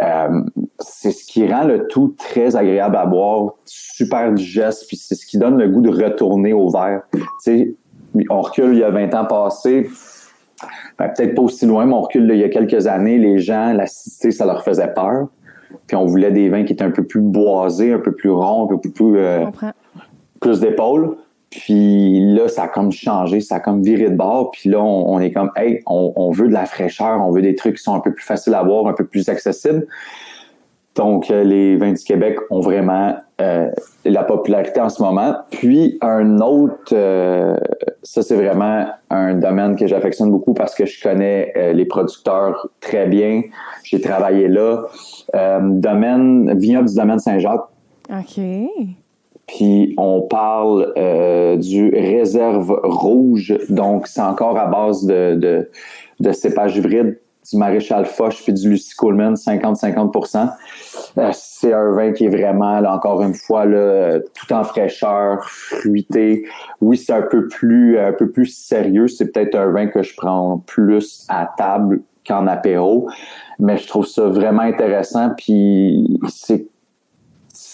[0.01, 0.41] euh,
[0.79, 5.25] c'est ce qui rend le tout très agréable à boire, super digeste, puis c'est ce
[5.25, 7.03] qui donne le goût de retourner au verre.
[7.11, 7.75] Tu sais,
[8.29, 9.89] on recule il y a 20 ans passés,
[10.97, 13.73] ben, peut-être pas aussi loin, mais on recule il y a quelques années, les gens,
[13.73, 15.27] l'acidité, ça leur faisait peur.
[15.87, 18.69] Puis on voulait des vins qui étaient un peu plus boisés, un peu plus ronds,
[18.71, 19.45] un peu plus, euh,
[20.39, 21.17] plus d'épaules.
[21.55, 24.51] Puis là, ça a comme changé, ça a comme viré de bord.
[24.51, 27.77] Puis là, on, est comme, hey, on, veut de la fraîcheur, on veut des trucs
[27.77, 29.85] qui sont un peu plus faciles à boire, un peu plus accessibles.
[30.95, 33.69] Donc, euh, les vins du Québec ont vraiment euh,
[34.03, 35.35] la popularité en ce moment.
[35.51, 37.55] Puis un autre, euh,
[38.01, 43.07] ça c'est vraiment un domaine que j'affectionne beaucoup parce que je connais les producteurs très
[43.07, 43.41] bien.
[43.83, 44.85] J'ai travaillé là.
[45.61, 47.67] domaine, vignoble du domaine Saint-Jacques.
[48.11, 49.02] OK.
[49.55, 50.93] Puis on parle
[51.59, 55.69] du réserve rouge, donc c'est encore à base de, de,
[56.19, 56.31] de
[57.51, 60.49] du maréchal Foch puis du Lucie Coleman, 50-50%
[61.17, 66.45] euh, C'est un vin qui est vraiment, encore une fois, tout en fraîcheur, fruité.
[66.81, 69.07] Oui, c'est un peu plus un peu plus sérieux.
[69.07, 73.09] C'est peut-être un vin que je prends plus à table qu'en apéro.
[73.59, 75.31] Mais je trouve ça vraiment intéressant.
[75.37, 76.67] Puis c'est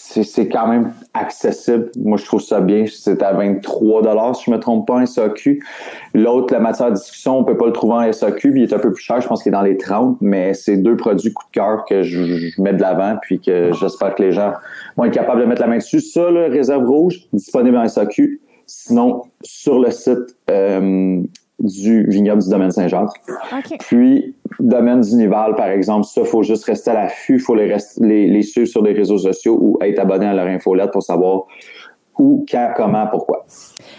[0.09, 1.91] c'est quand même accessible.
[1.97, 2.85] Moi, je trouve ça bien.
[2.87, 5.63] C'est à 23 dollars, si je me trompe pas, en SAQ.
[6.15, 8.79] L'autre, la matière de discussion, on peut pas le trouver en SAQ, il est un
[8.79, 9.21] peu plus cher.
[9.21, 12.01] Je pense qu'il est dans les 30, mais c'est deux produits coup de cœur que
[12.01, 14.53] je, mets de l'avant, puis que j'espère que les gens
[14.97, 16.01] vont être capables de mettre la main dessus.
[16.01, 18.41] Ça, le réserve rouge, disponible en SAQ.
[18.65, 21.21] Sinon, sur le site euh,
[21.59, 23.21] du vignoble du domaine Saint-Jacques.
[23.79, 27.75] Puis, domaine du Nival, par exemple, ça, faut juste rester à l'affût, il faut les,
[27.99, 31.45] les, les, suivre sur les réseaux sociaux ou être abonné à leur infolette pour savoir
[32.17, 33.45] où, quand, comment, pourquoi.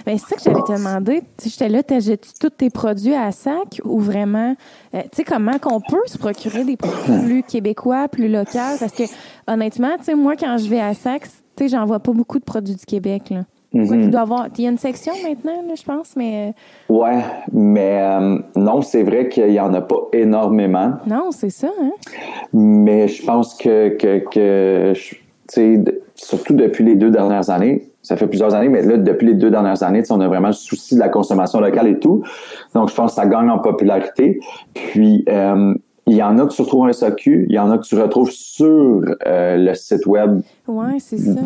[0.07, 1.23] Bien, c'est ça que j'allais te demander.
[1.39, 4.55] Tu j'étais là, t'achètes tous tes produits à sac ou vraiment,
[4.95, 8.77] euh, tu sais, comment qu'on peut se procurer des produits plus québécois, plus locaux?
[8.79, 9.05] Parce que,
[9.47, 11.23] honnêtement, tu sais, moi, quand je vais à sac,
[11.57, 13.45] tu sais, j'en vois pas beaucoup de produits du Québec, là.
[13.73, 14.01] Mhm.
[14.01, 16.55] il, doit avoir, il y a une section maintenant, je pense, mais.
[16.91, 20.95] Euh, ouais, mais euh, non, c'est vrai qu'il n'y en a pas énormément.
[21.07, 21.93] Non, c'est ça, hein?
[22.53, 24.93] Mais je pense que, que, que
[26.15, 29.51] surtout depuis les deux dernières années, ça fait plusieurs années, mais là, depuis les deux
[29.51, 32.23] dernières années, on a vraiment le souci de la consommation locale et tout.
[32.75, 34.41] Donc, je pense que ça gagne en popularité.
[34.75, 35.75] Puis, euh,
[36.11, 37.95] il y en a que tu retrouves en SAQ, il y en a que tu
[37.95, 40.41] retrouves sur euh, le site web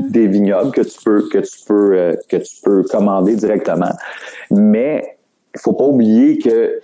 [0.08, 3.92] des vignobles que tu peux que tu peux euh, que tu peux commander directement.
[4.50, 5.18] Mais
[5.54, 6.80] il faut pas oublier que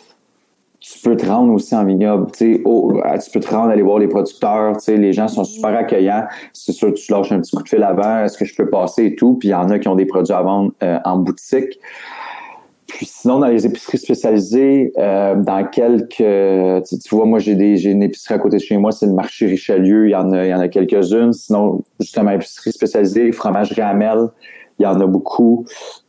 [0.78, 4.76] tu peux te rendre aussi en vignoble, tu peux te rendre aller voir les producteurs,
[4.86, 6.26] les gens sont super accueillants.
[6.52, 9.06] C'est sûr, tu lâches un petit coup de fil avant, est-ce que je peux passer
[9.06, 9.36] et tout?
[9.38, 11.78] Puis il y en a qui ont des produits à vendre euh, en boutique.
[12.94, 16.16] Puis sinon, dans les épiceries spécialisées, euh, dans quelques...
[16.16, 19.12] Tu, vois, moi, j'ai des j'ai une épicerie à côté de chez moi, c'est le
[19.12, 21.32] marché Richelieu, il y en a, il y en a quelques-unes.
[21.32, 24.28] Sinon, justement, épicerie spécialisée, fromage Ramel,
[24.78, 25.64] il y en a beaucoup.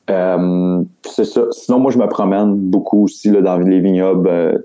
[0.09, 1.43] Euh, c'est ça.
[1.51, 4.27] Sinon, moi, je me promène beaucoup aussi là, dans les vignobles.
[4.27, 4.57] Euh,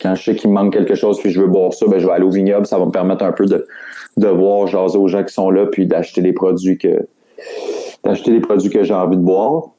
[0.00, 2.06] quand je sais qu'il me manque quelque chose puis je veux boire ça, ben, je
[2.06, 2.66] vais aller au vignoble.
[2.66, 3.66] Ça va me permettre un peu de,
[4.16, 7.06] de voir, jaser aux gens qui sont là, puis d'acheter les produits que
[8.04, 9.70] d'acheter les produits que j'ai envie de boire.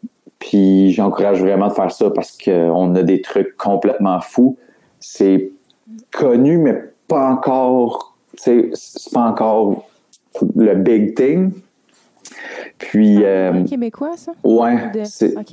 [0.44, 4.58] Puis j'encourage vraiment de faire ça parce qu'on a des trucs complètement fous.
[5.00, 5.52] C'est
[6.12, 6.76] connu, mais
[7.08, 8.72] pas encore, c'est
[9.14, 9.88] pas encore
[10.56, 11.52] le big thing.
[12.78, 13.18] Puis.
[13.18, 14.34] des euh, vins québécois, ça?
[14.44, 14.92] Ouais.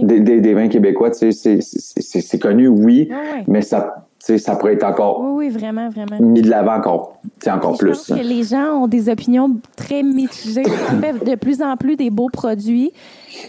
[0.01, 3.09] des, des, vins québécois, tu sais, c'est connu, oui,
[3.47, 6.21] mais ça ça pourrait être encore oui, oui, vraiment, vraiment.
[6.21, 8.05] mis de l'avant encore, encore plus.
[8.07, 10.63] Je pense que les gens ont des opinions très mitigées.
[10.93, 12.93] On fait de plus en plus des beaux produits,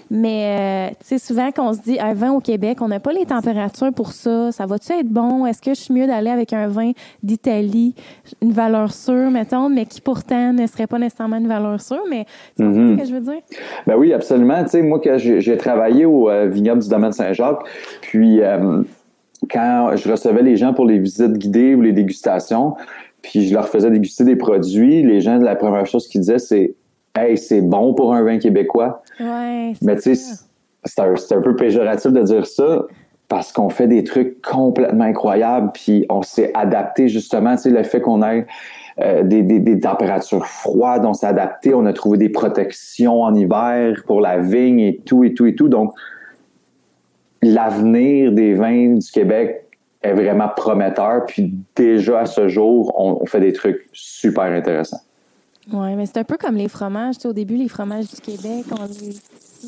[0.10, 3.26] mais euh, souvent quand on se dit un vin au Québec, on n'a pas les
[3.26, 4.52] températures pour ça.
[4.52, 5.46] Ça va-tu être bon?
[5.46, 6.92] Est-ce que je suis mieux d'aller avec un vin
[7.24, 7.94] d'Italie,
[8.42, 12.04] une valeur sûre, mettons, mais qui pourtant ne serait pas nécessairement une valeur sûre?
[12.10, 12.26] Mais
[12.58, 13.42] tu comprends ce que je veux dire?
[13.88, 14.64] Ben oui, absolument.
[14.64, 17.64] Tu sais, moi, j'ai travaillé au euh, vignoble du domaine Saint-Jacques,
[18.02, 18.42] puis...
[18.42, 18.84] Euh,
[19.50, 22.76] quand je recevais les gens pour les visites guidées ou les dégustations,
[23.22, 26.76] puis je leur faisais déguster des produits, les gens, la première chose qu'ils disaient, c'est
[27.14, 29.04] Hey, c'est bon pour un vin québécois.
[29.20, 30.46] Ouais, Mais tu sais,
[30.86, 32.86] c'est un, peu péjoratif de dire ça
[33.28, 37.84] parce qu'on fait des trucs complètement incroyables, puis on s'est adapté justement, tu sais, le
[37.84, 38.46] fait qu'on ait
[39.00, 43.34] euh, des, des, des, températures froides, on s'est adapté, on a trouvé des protections en
[43.34, 45.70] hiver pour la vigne et tout, et tout, et tout.
[45.70, 45.94] Donc,
[47.42, 49.66] l'avenir des vins du Québec
[50.02, 51.26] est vraiment prometteur.
[51.26, 55.02] Puis déjà à ce jour, on, fait des trucs super intéressants.
[55.72, 57.16] Oui, mais c'est un peu comme les fromages.
[57.26, 59.16] au début, les fromages du Québec, on les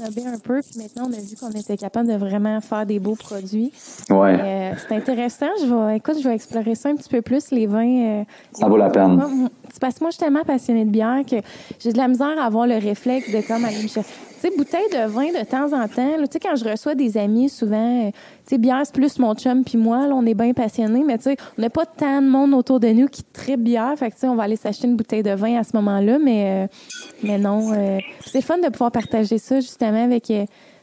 [0.02, 3.16] un peu, puis maintenant, on a vu qu'on était capable de vraiment faire des beaux
[3.16, 3.72] produits.
[4.10, 4.38] Ouais.
[4.40, 5.48] Euh, c'est intéressant.
[5.62, 8.22] Je vais, écoute, je vais explorer ça un petit peu plus, les vins.
[8.22, 9.50] Euh, ça vaut la peine.
[9.80, 11.38] parce que moi, je suis tellement passionnée de bière que
[11.80, 14.10] j'ai de la misère à avoir le réflexe de comme aller me chercher
[14.44, 16.18] tu sais, bouteille de vin de temps en temps.
[16.18, 18.12] Tu sais, quand je reçois des amis, souvent,
[18.46, 20.08] sais, bière, plus mon chum puis moi.
[20.08, 22.80] Là, on est bien passionnés, mais tu sais, on n'a pas tant de monde autour
[22.80, 23.94] de nous qui tripe bière.
[23.98, 26.20] Fait que, tu sais, on va aller s'acheter une bouteille de vin à ce moment-là,
[26.20, 26.68] mais, euh,
[27.24, 27.74] mais non.
[27.74, 30.32] Euh, c'est fun de pouvoir partager ça, justement, avec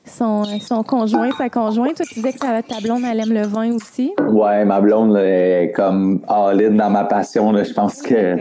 [0.04, 1.96] son, son conjoint, sa conjointe.
[1.96, 4.12] Toi, tu disais que ta, ta blonde, elle aime le vin aussi.
[4.28, 7.52] Ouais, ma blonde là, est comme all-in dans ma passion.
[7.52, 7.62] Là.
[7.64, 8.36] Je pense que.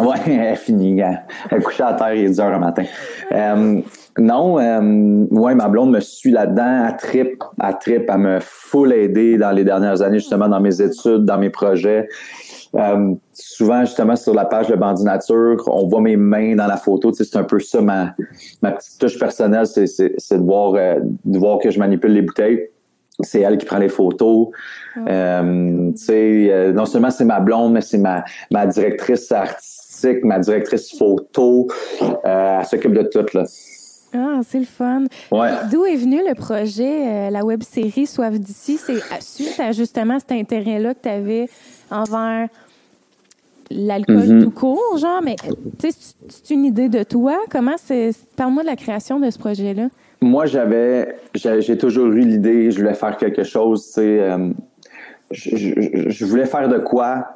[0.00, 1.00] Ouais, elle est finie.
[1.00, 2.84] Elle est couchée à terre, il est 10 heures le matin.
[3.32, 3.80] Euh,
[4.18, 6.88] non, euh, ouais, ma blonde me suit là-dedans.
[6.88, 10.80] Elle trip, elle trip, elle me full aider dans les dernières années, justement, dans mes
[10.80, 12.08] études, dans mes projets.
[12.76, 16.76] Euh, souvent, justement, sur la page de Bandit Nature, on voit mes mains dans la
[16.76, 17.10] photo.
[17.10, 18.14] Tu sais, c'est un peu ça, ma,
[18.62, 22.12] ma petite touche personnelle, c'est, c'est, c'est de, voir, euh, de voir que je manipule
[22.12, 22.68] les bouteilles.
[23.20, 24.48] C'est elle qui prend les photos.
[25.08, 30.38] Euh, tu sais, non seulement c'est ma blonde, mais c'est ma, ma directrice artistique, ma
[30.38, 31.66] directrice photo.
[32.22, 33.44] Elle s'occupe de tout, là.
[34.14, 35.04] Ah, c'est le fun.
[35.32, 35.50] Ouais.
[35.70, 38.78] D'où est venu le projet, euh, la web série Soif d'ici?
[38.78, 41.48] C'est à- suite à justement cet intérêt-là que tu avais
[41.90, 42.48] envers
[43.70, 44.42] l'alcool Mhm.
[44.44, 45.36] tout court, genre, mais
[45.78, 45.98] tu sais,
[46.28, 47.36] c'est- une idée de toi?
[47.50, 48.10] Comment c'est.
[48.36, 49.88] Parle-moi de la création de ce projet-là.
[50.20, 54.50] Moi, j'avais, j'ai toujours eu l'idée, je voulais faire quelque chose, tu sais, euh,
[55.30, 57.26] je, je- je voulais faire de quoi,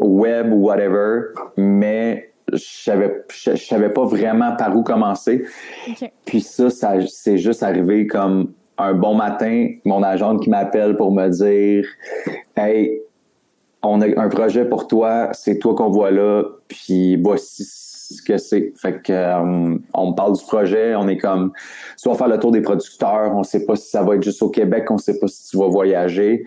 [0.00, 1.26] web ou whatever,
[1.56, 5.44] mais je savais, je, je savais pas vraiment par où commencer.
[6.24, 11.12] Puis ça, ça c'est juste arrivé comme un bon matin, mon agente qui m'appelle pour
[11.12, 11.84] me dire,
[12.56, 13.00] hey,
[13.82, 18.36] on a un projet pour toi, c'est toi qu'on voit là, puis voici ce que
[18.38, 18.72] c'est.
[18.76, 21.52] Fait que euh, on me parle du projet, on est comme
[21.96, 24.50] soit faire le tour des producteurs, on sait pas si ça va être juste au
[24.50, 26.44] Québec, on sait pas si tu vas voyager.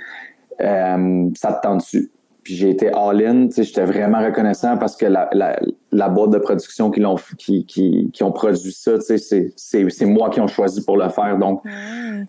[0.61, 2.11] Euh, ça te tente dessus.
[2.43, 5.59] Puis j'ai été all-in, tu sais, j'étais vraiment reconnaissant parce que la, la,
[5.91, 10.05] la boîte de production qui l'ont qui, qui, qui ont produit ça, tu sais, c'est,
[10.05, 11.37] moi qui ont choisi pour le faire.
[11.37, 11.61] Donc,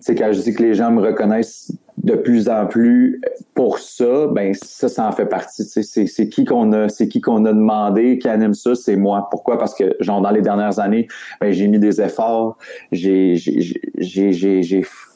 [0.00, 3.20] sais, quand je dis que les gens me reconnaissent de plus en plus
[3.54, 5.62] pour ça, ben ça, ça en fait partie.
[5.64, 9.28] C'est, qui qu'on a, c'est qui qu'on a demandé, qui anime ça, c'est moi.
[9.30, 9.58] Pourquoi?
[9.58, 11.06] Parce que, genre, dans les dernières années,
[11.40, 12.58] ben, j'ai mis des efforts,
[12.90, 13.36] j'ai,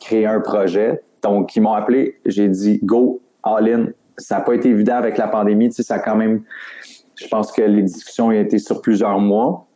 [0.01, 1.03] créé un projet.
[1.23, 3.87] Donc, ils m'ont appelé, j'ai dit go, all in.
[4.19, 6.43] Ça n'a pas été évident avec la pandémie, ça a quand même,
[7.17, 9.67] je pense que les discussions ont été sur plusieurs mois.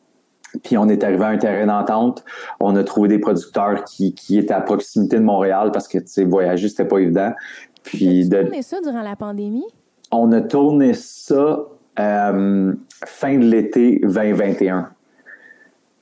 [0.62, 2.24] Puis on est arrivé à un terrain d'entente.
[2.58, 6.08] On a trouvé des producteurs qui, qui étaient à proximité de Montréal parce que tu
[6.08, 7.32] sais, voyager, c'était pas évident.
[7.82, 9.64] Puis de, tourné ça durant la pandémie?
[10.10, 11.60] on a tourné ça
[11.98, 12.74] euh,
[13.06, 14.90] fin de l'été 2021.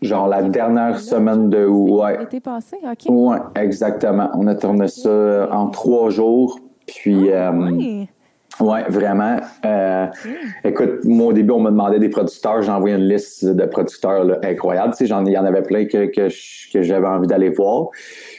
[0.01, 2.19] Genre la dernière semaine de ouais.
[2.19, 2.79] L'été passé?
[2.85, 3.07] OK.
[3.09, 4.31] Ouais, exactement.
[4.35, 6.59] On a tourné ça en trois jours.
[6.87, 8.09] Puis euh, Ouais.
[8.61, 9.39] Ouais, vraiment.
[9.65, 10.07] Euh,
[10.65, 14.25] Écoute, moi au début, on me demandait des producteurs, j'ai envoyé une liste de producteurs
[14.25, 14.93] là, incroyables.
[14.93, 16.29] Tu sais, j'en, il y en avait plein que, que,
[16.83, 17.89] j'avais envie d'aller voir.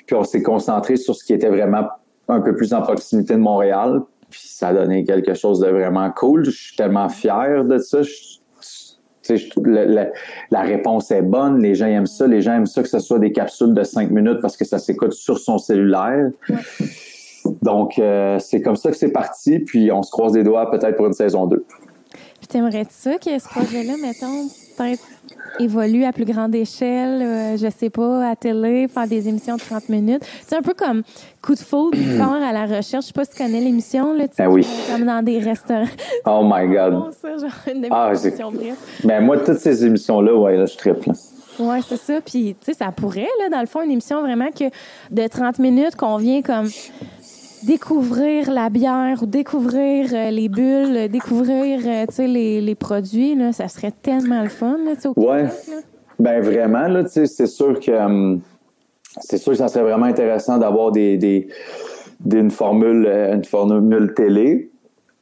[0.05, 1.87] Puis on s'est concentré sur ce qui était vraiment
[2.27, 4.01] un peu plus en proximité de Montréal.
[4.29, 6.45] Puis ça a donné quelque chose de vraiment cool.
[6.45, 8.01] Je suis tellement fier de ça.
[8.03, 8.39] Je-
[9.63, 10.11] le- le-
[10.49, 13.19] la réponse est bonne, les gens aiment ça, les gens aiment ça que ce soit
[13.19, 16.29] des capsules de cinq minutes parce que ça s'écoute sur son cellulaire.
[17.61, 20.95] Donc, euh, c'est comme ça que c'est parti, puis on se croise les doigts peut-être
[20.95, 21.63] pour une saison 2.
[22.39, 24.47] Puis t'aimerais ça que ce projet-là, mettons,
[24.77, 25.03] peut-être
[25.59, 29.61] évolue à plus grande échelle, euh, je sais pas, à télé, faire des émissions de
[29.61, 30.23] 30 minutes?
[30.47, 31.03] C'est un peu comme
[31.41, 33.03] Coup de foudre, part à la recherche.
[33.03, 34.65] Je sais pas si tu connais l'émission, là, Ah oui.
[34.89, 35.83] comme dans des restaurants.
[36.25, 36.93] Oh my God.
[36.93, 38.13] Bon, ça, genre une Ah.
[39.03, 41.11] Ben moi, toutes ces émissions-là, ouais, là, je triple.
[41.59, 42.21] Ouais, c'est ça.
[42.21, 44.63] Puis, tu sais, ça pourrait, là, dans le fond, une émission vraiment que
[45.11, 46.67] de 30 minutes qu'on vient comme
[47.65, 53.51] découvrir la bière ou découvrir euh, les bulles, euh, découvrir, euh, les, les produits, là,
[53.51, 55.41] ça serait tellement le fun, là, au Ouais.
[55.43, 55.75] Québec, là.
[56.19, 58.41] Ben vraiment, là, c'est sûr que hum,
[59.21, 61.47] c'est sûr que ça serait vraiment intéressant d'avoir des, des,
[62.19, 64.69] des- une formule, une formule télé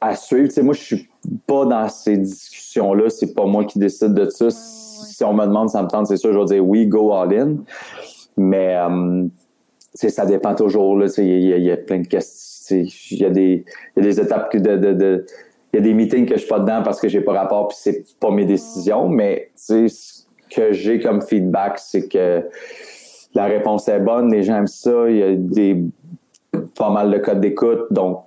[0.00, 0.50] à suivre.
[0.62, 1.08] Moi, je suis
[1.46, 3.10] pas dans ces discussions-là.
[3.10, 4.48] C'est pas moi qui décide de ça.
[4.50, 7.32] Si on me demande, ça me tente, c'est sûr, je vais dire oui, go all
[7.32, 7.56] in.
[8.36, 9.30] Mais hum,
[9.98, 11.02] ça dépend toujours.
[11.18, 12.76] Il y, a- plein de questions.
[13.10, 13.64] Il y a des,
[13.96, 15.24] il y a des étapes que de,
[15.72, 17.68] il y a des meetings que je suis pas dedans parce que j'ai pas rapport
[17.68, 19.08] puis c'est pas mes décisions.
[19.08, 20.22] Mais tu sais, ce
[20.54, 22.44] que j'ai comme feedback, c'est que
[23.34, 25.08] la réponse est bonne, les gens aiment ça.
[25.08, 25.82] Il y a des
[26.76, 28.22] pas mal de codes d'écoute, donc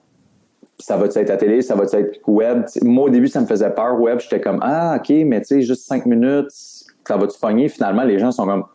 [0.79, 2.63] ça va être à télé, ça va être web?
[2.81, 3.99] Moi, au début, ça me faisait peur.
[3.99, 7.69] Web, j'étais comme, ah, OK, mais tu sais, juste cinq minutes, ça va-tu pogner?
[7.69, 8.65] Finalement, les gens sont comme,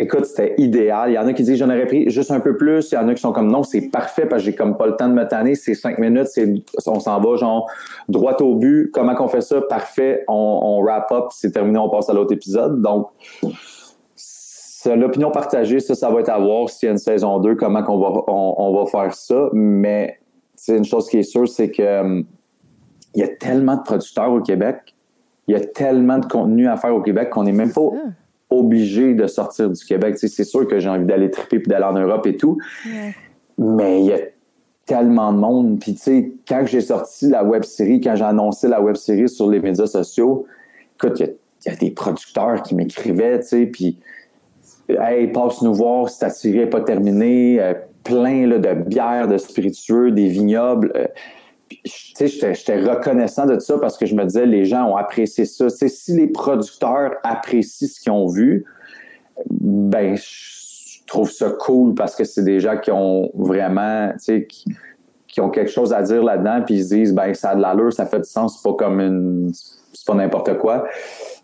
[0.00, 1.10] écoute, c'était idéal.
[1.10, 2.90] Il y en a qui disent, j'en aurais pris juste un peu plus.
[2.90, 4.86] Il y en a qui sont comme, non, c'est parfait parce que j'ai comme pas
[4.86, 5.54] le temps de me tanner.
[5.54, 6.52] C'est cinq minutes, c'est,
[6.86, 7.70] on s'en va, genre,
[8.08, 8.90] droit au but.
[8.92, 9.60] Comment qu'on fait ça?
[9.62, 10.24] Parfait.
[10.28, 12.82] On, on wrap up, c'est terminé, on passe à l'autre épisode.
[12.82, 13.08] Donc,
[14.16, 17.54] c'est l'opinion partagée, ça, ça va être à voir s'il y a une saison 2,
[17.54, 19.50] comment qu'on va, on, on va faire ça.
[19.52, 20.20] Mais,
[20.60, 22.24] c'est une chose qui est sûre, c'est que hum,
[23.14, 24.94] il y a tellement de producteurs au Québec,
[25.48, 27.88] il y a tellement de contenu à faire au Québec qu'on n'est même pas.
[28.50, 30.14] Obligé de sortir du Québec.
[30.14, 32.58] Tu sais, c'est sûr que j'ai envie d'aller triper puis d'aller en Europe et tout.
[33.58, 34.18] Mais il y a
[34.86, 35.78] tellement de monde.
[35.78, 39.28] Puis, tu sais, quand j'ai sorti la web série, quand j'ai annoncé la web série
[39.28, 40.46] sur les médias sociaux,
[40.96, 43.98] écoute, il y, a des producteurs qui m'écrivaient, tu sais, puis,
[44.88, 49.28] hey, passe nous voir si ta série n'est pas terminée, euh, plein là, de bières,
[49.28, 50.90] de spiritueux, des vignobles.
[50.96, 51.06] Euh,
[51.84, 55.66] j'étais reconnaissant de ça parce que je me disais, les gens ont apprécié ça.
[55.66, 58.64] Tu sais, si les producteurs apprécient ce qu'ils ont vu,
[59.48, 65.40] ben, je trouve ça cool parce que c'est des gens qui ont vraiment, sais, qui,
[65.40, 67.92] ont quelque chose à dire là-dedans, puis ils se disent, ben, ça a de l'allure,
[67.92, 70.84] ça fait du sens, c'est pas comme une, c'est pas n'importe quoi.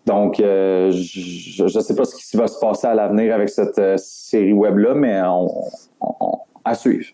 [0.05, 3.77] Donc, euh, je ne sais pas ce qui va se passer à l'avenir avec cette
[3.79, 5.49] euh, série web-là, mais on,
[6.63, 7.07] à suivre.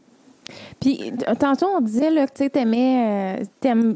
[0.79, 3.93] Puis, tantôt, on disait là, que tu aimais euh,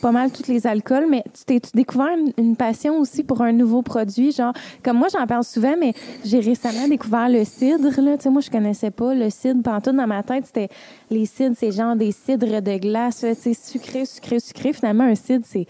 [0.00, 3.82] pas mal tous les alcools, mais tu t'es découvert une, passion aussi pour un nouveau
[3.82, 4.32] produit?
[4.32, 4.52] Genre,
[4.82, 8.00] comme moi, j'en parle souvent, mais j'ai récemment découvert le cidre.
[8.00, 8.16] Là.
[8.30, 9.62] moi, je connaissais pas le cidre.
[9.62, 10.68] Pantoute, dans ma tête, c'était
[11.10, 14.72] les cidres, c'est genre des cidres de glace, sucré, sucré, sucré.
[14.72, 15.66] Finalement, un cidre, c'est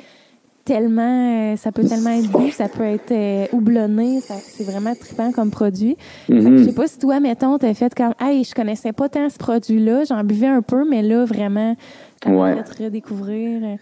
[0.65, 5.33] tellement, euh, ça peut tellement être doux, ça peut être euh, houblonné, c'est vraiment trippant
[5.33, 5.97] comme produit.
[6.29, 6.59] Mm-hmm.
[6.59, 9.39] Je sais pas si toi, mettons, t'as fait comme, hey, je connaissais pas tant ce
[9.39, 11.77] produit-là, j'en buvais un peu, mais là, vraiment,
[12.23, 13.79] ça m'a fait redécouvrir.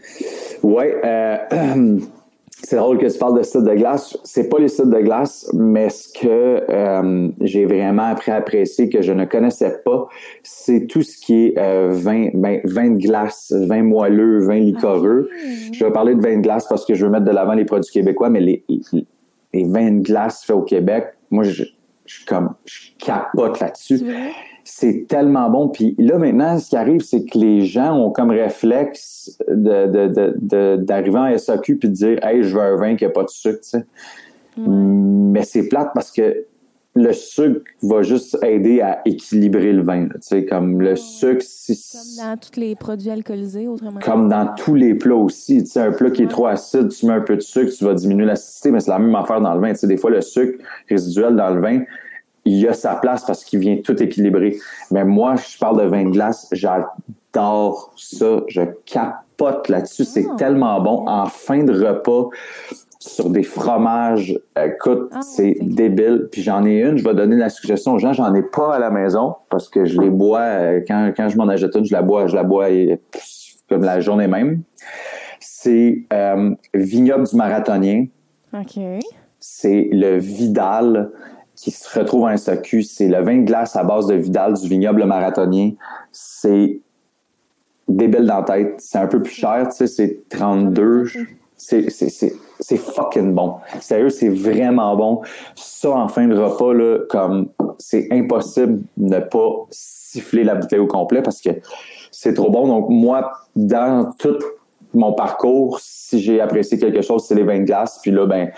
[0.62, 1.98] Ouais, euh,
[2.62, 4.16] c'est drôle que tu parles de cidre de glace.
[4.24, 8.88] C'est pas les cidres de glace, mais ce que euh, j'ai vraiment appris à apprécier
[8.88, 10.08] que je ne connaissais pas,
[10.42, 15.28] c'est tout ce qui est euh, vin, ben, vin de glace, vin moelleux, vin liquoreux.
[15.32, 17.54] Ah, je vais parler de vin de glace parce que je veux mettre de l'avant
[17.54, 18.64] les produits québécois, mais les,
[19.52, 21.64] les, vins de glace faits au Québec, moi, je,
[22.04, 24.00] je, comme, je capote là-dessus
[24.64, 25.68] c'est tellement bon.
[25.68, 31.38] Puis là, maintenant, ce qui arrive, c'est que les gens ont comme réflexe d'arriver en
[31.38, 33.70] SAQ puis de dire Hey, je veux un vin qui n'a pas de sucre, tu
[33.70, 33.84] sais.
[34.56, 36.44] Mais c'est plate parce que
[36.94, 40.08] le sucre va juste aider à équilibrer le vin.
[40.08, 44.74] Tu sais, comme le sucre, Comme dans tous les produits alcoolisés, autrement Comme dans tous
[44.74, 45.62] les plats aussi.
[45.62, 47.84] Tu sais, un plat qui est trop acide, tu mets un peu de sucre, tu
[47.84, 49.72] vas diminuer l'acidité, mais c'est la même affaire dans le vin.
[49.72, 51.82] Tu sais, des fois, le sucre résiduel dans le vin,
[52.50, 54.56] il a sa place parce qu'il vient tout équilibrer.
[54.90, 60.34] Mais moi, je parle de vin de glace, j'adore ça, je capote là-dessus, c'est ah.
[60.36, 61.06] tellement bon.
[61.06, 62.28] En fin de repas,
[62.98, 66.28] sur des fromages, écoute, ah, c'est débile.
[66.30, 68.78] Puis j'en ai une, je vais donner la suggestion aux gens, j'en ai pas à
[68.78, 71.92] la maison parce que je les bois, euh, quand, quand je m'en achète une, je
[71.92, 72.66] la bois, je la bois
[73.68, 74.62] comme la journée même.
[75.40, 78.06] C'est euh, Vignoble du Marathonien.
[78.52, 78.82] OK.
[79.38, 81.10] C'est le Vidal
[81.60, 84.68] qui se retrouve en SAQ, c'est le vin de glace à base de Vidal du
[84.68, 85.72] vignoble marathonien.
[86.12, 86.80] C'est
[87.88, 88.74] débile dans la tête.
[88.78, 91.06] C'est un peu plus cher, tu sais, c'est 32.
[91.56, 93.56] C'est fucking bon.
[93.80, 95.20] Sérieux, c'est vraiment bon.
[95.54, 100.78] Ça, en fin de repas, là, comme c'est impossible de ne pas siffler la bouteille
[100.78, 101.50] au complet parce que
[102.10, 102.66] c'est trop bon.
[102.66, 104.38] Donc, moi, dans tout
[104.94, 107.98] mon parcours, si j'ai apprécié quelque chose, c'est les vins de glace.
[108.02, 108.50] Puis là, ben,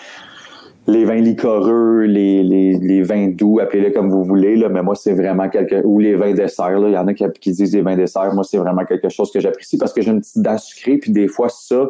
[0.87, 4.95] les vins liquoreux, les, les, les vins doux, appelez-les comme vous voulez, là, mais moi,
[4.95, 6.89] c'est vraiment quelque ou les vins dessert, là.
[6.89, 8.35] Il y en a qui, qui disent les vins dessert.
[8.35, 11.13] Moi, c'est vraiment quelque chose que j'apprécie parce que j'ai une petite dent sucrée, puis
[11.13, 11.87] des fois, ça,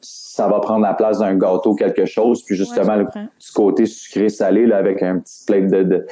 [0.00, 2.42] ça va prendre la place d'un gâteau, quelque chose.
[2.44, 6.06] Puis justement, le petit côté sucré-salé, là, avec un petit plate de, de,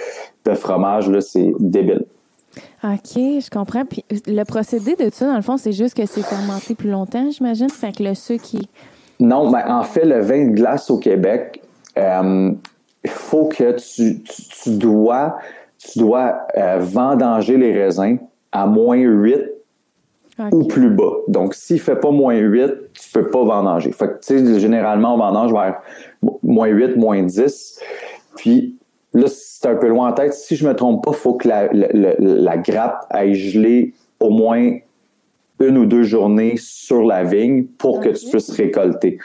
[0.45, 2.07] de fromage, là, c'est débile.
[2.85, 3.85] OK, je comprends.
[3.85, 7.31] Puis le procédé de ça, dans le fond, c'est juste que c'est fermenté plus longtemps,
[7.31, 7.69] j'imagine.
[7.69, 8.69] Fait que le sucre qui.
[9.21, 11.62] Non, ben, en fait, le vin de glace au Québec,
[11.99, 12.53] euh,
[13.07, 15.39] faut que tu, tu, dois,
[15.79, 18.19] tu dois euh, vendanger les raisins
[18.53, 19.53] à moins 8
[20.51, 21.13] ou plus bas.
[21.29, 23.93] Donc, s'il ne fait pas moins 8, tu ne peux pas vendanger.
[23.93, 25.81] Fait que, tu sais, généralement, on vendange vers
[26.43, 27.81] moins 8, moins 10.
[28.37, 28.77] Puis,
[29.13, 30.35] là, c'est un peu loin en tête.
[30.35, 34.31] Si je ne me trompe pas, il faut que la, la, grappe aille geler au
[34.31, 34.77] moins
[35.61, 39.19] une ou deux journées sur la vigne pour que tu puisses récolter.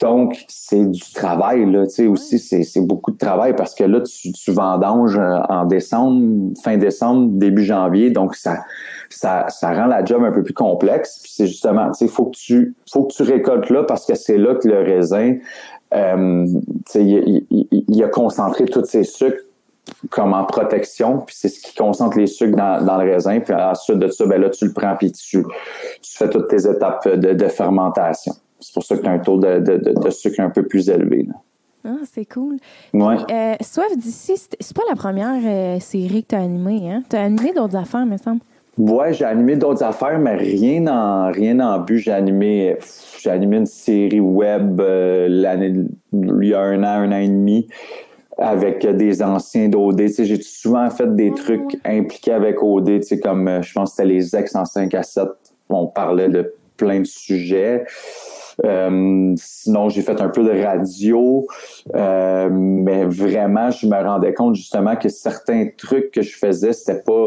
[0.00, 4.00] Donc, c'est du travail, là, tu sais, aussi, c'est beaucoup de travail parce que là,
[4.00, 8.64] tu, tu vendanges euh, en décembre, fin décembre, début janvier, donc ça,
[9.08, 11.20] ça, ça rend la job un peu plus complexe.
[11.22, 14.16] Puis c'est justement, tu sais, faut que tu, faut que tu récoltes là parce que
[14.16, 15.36] c'est là que le raisin,
[15.94, 19.44] euh, tu sais, il, il, a concentré tous ses sucres
[20.10, 23.54] comme en protection, puis c'est ce qui concentre les sucres dans, dans, le raisin, puis
[23.54, 25.44] ensuite de ça, ben là, tu le prends, puis tu,
[26.02, 28.32] tu fais toutes tes étapes de, de fermentation.
[28.64, 31.28] C'est pour ça que tu as un taux de, sucre un peu plus élevé.
[31.86, 32.56] Ah, c'est cool.
[32.94, 33.16] Ouais.
[33.30, 37.02] Euh, Soif d'ici, c'est pas la première euh, série que tu as animée, hein?
[37.10, 38.40] Tu as animé d'autres affaires, me semble.
[38.78, 41.98] Ouais, j'ai animé d'autres affaires, mais rien en rien en but.
[41.98, 42.76] J'ai animé,
[43.20, 47.28] j'ai animé une série web euh, l'année il y a un an, un an et
[47.28, 47.68] demi.
[48.38, 50.08] avec des anciens d'OD.
[50.18, 54.56] J'ai souvent fait des trucs impliqués avec OD, comme je pense que c'était les ex
[54.56, 55.28] en 5 à 7.
[55.68, 57.84] On parlait de plein de sujets.
[58.64, 61.46] Euh, sinon, j'ai fait un peu de radio,
[61.94, 67.00] euh, mais vraiment, je me rendais compte justement que certains trucs que je faisais, c'était
[67.02, 67.26] pas,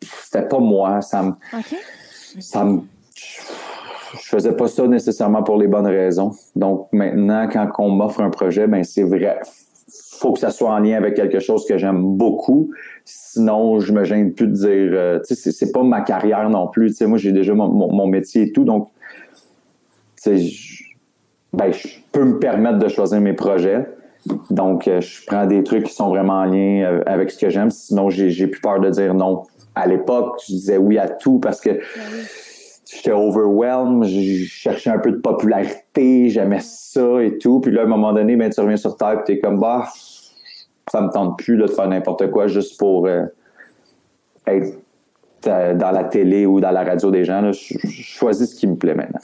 [0.00, 1.02] c'était pas moi.
[1.02, 1.32] Ça me,
[2.40, 2.80] ça me,
[3.14, 6.32] je faisais pas ça nécessairement pour les bonnes raisons.
[6.54, 9.38] Donc maintenant, quand on m'offre un projet, ben c'est vrai,
[10.18, 12.70] faut que ça soit en lien avec quelque chose que j'aime beaucoup.
[13.04, 16.68] Sinon, je me gêne plus de dire, euh, tu sais, c'est pas ma carrière non
[16.68, 16.90] plus.
[16.90, 18.88] Tu sais, moi, j'ai déjà mon, mon, métier et tout, donc,
[20.34, 20.84] je,
[21.52, 23.86] ben, je peux me permettre de choisir mes projets.
[24.50, 27.48] Donc, euh, je prends des trucs qui sont vraiment en lien euh, avec ce que
[27.48, 27.70] j'aime.
[27.70, 29.44] Sinon, j'ai plus peur de dire non.
[29.74, 31.78] À l'époque, je disais oui à tout parce que
[32.90, 37.60] j'étais overwhelmed, je cherchais un peu de popularité, j'aimais ça et tout.
[37.60, 39.88] Puis là, à un moment donné, ben, tu reviens sur Terre et t'es comme, bah,
[40.90, 43.24] ça me tente plus de faire n'importe quoi juste pour euh,
[44.46, 44.78] être
[45.42, 47.52] dans la télé ou dans la radio des gens.
[47.52, 49.20] Je, choisis ce qui me plaît maintenant.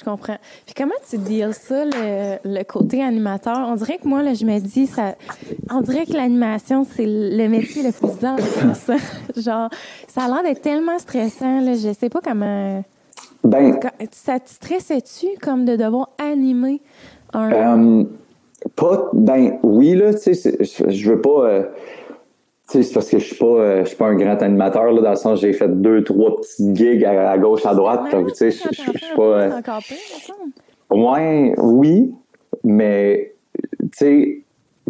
[0.00, 0.36] Je comprends.
[0.64, 3.68] Puis comment tu deals ça, le, côté animateur?
[3.68, 5.14] On dirait que moi, là, je me dis, ça,
[5.70, 8.96] on dirait que l'animation, c'est le métier le plus ça.
[9.36, 9.68] Genre,
[10.08, 12.82] ça a l'air d'être tellement stressant, là, je sais pas comment...
[13.44, 13.78] Ben,
[14.10, 16.82] ça te stressait-tu comme de devoir animer
[17.32, 17.52] un.
[17.52, 18.04] Euh,
[18.76, 21.46] pas, ben oui, là, tu sais, je veux pas.
[21.46, 21.62] Euh,
[22.70, 25.10] c'est parce que je suis pas, euh, je suis pas un grand animateur, là, dans
[25.10, 28.02] le sens j'ai fait deux, trois petites gigs à, gauche, à droite.
[28.10, 29.56] tu sais, je suis pas.
[29.56, 29.80] encore
[30.90, 32.14] ouais, oui,
[32.64, 33.34] mais,
[33.80, 34.42] tu sais,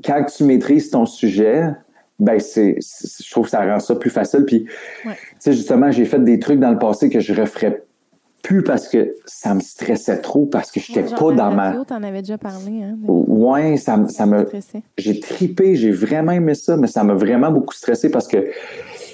[0.04, 1.68] quand tu maîtrises ton sujet,
[2.18, 4.44] ben c'est, je trouve que ça rend ça plus facile.
[4.44, 4.66] Puis,
[5.04, 7.82] tu sais, justement, j'ai fait des trucs dans le passé que je referais
[8.42, 11.72] plus parce que ça me stressait trop, parce que j'étais pas dans ma.
[11.86, 12.96] Tu en avais déjà parlé, hein?
[13.06, 14.46] Ouais, ça, ça me.
[14.98, 18.48] J'ai tripé, j'ai vraiment aimé ça, mais ça m'a vraiment beaucoup stressé parce que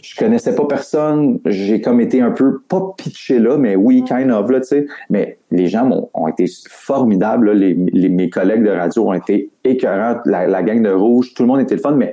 [0.02, 1.40] je connaissais pas personne.
[1.46, 4.86] J'ai comme été un peu, pas pitché là, mais oui, kind of, là, tu sais.
[5.10, 9.50] Mais les gens ont, ont été formidables, Les, les, mes collègues de radio ont été
[9.64, 12.12] écœurants, la, la gang de rouge, tout le monde était le fun, mais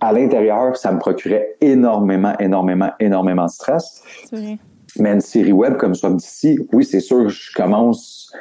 [0.00, 4.02] à l'intérieur, ça me procurait énormément, énormément, énormément de stress.
[4.28, 4.58] C'est vrai.
[4.98, 8.32] Mais une série web comme Soit d'ici, oui, c'est sûr, je commence,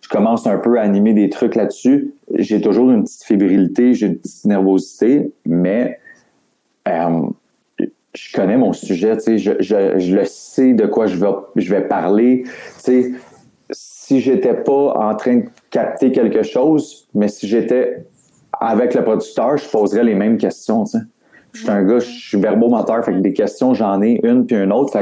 [0.00, 2.12] je commence un peu à animer des trucs là-dessus.
[2.34, 5.98] J'ai toujours une petite fébrilité, j'ai une petite nervosité, mais
[6.86, 7.22] euh,
[8.14, 11.82] je connais mon sujet, je, je, je, le sais de quoi je vais, je vais
[11.82, 12.44] parler.
[12.44, 13.12] Tu sais,
[13.70, 18.06] si j'étais pas en train de capter quelque chose, mais si j'étais
[18.58, 20.84] avec le producteur, je poserais les mêmes questions.
[21.52, 24.56] Je suis un gars, je suis verbomoteur, fait que des questions, j'en ai une puis
[24.56, 24.98] une autre.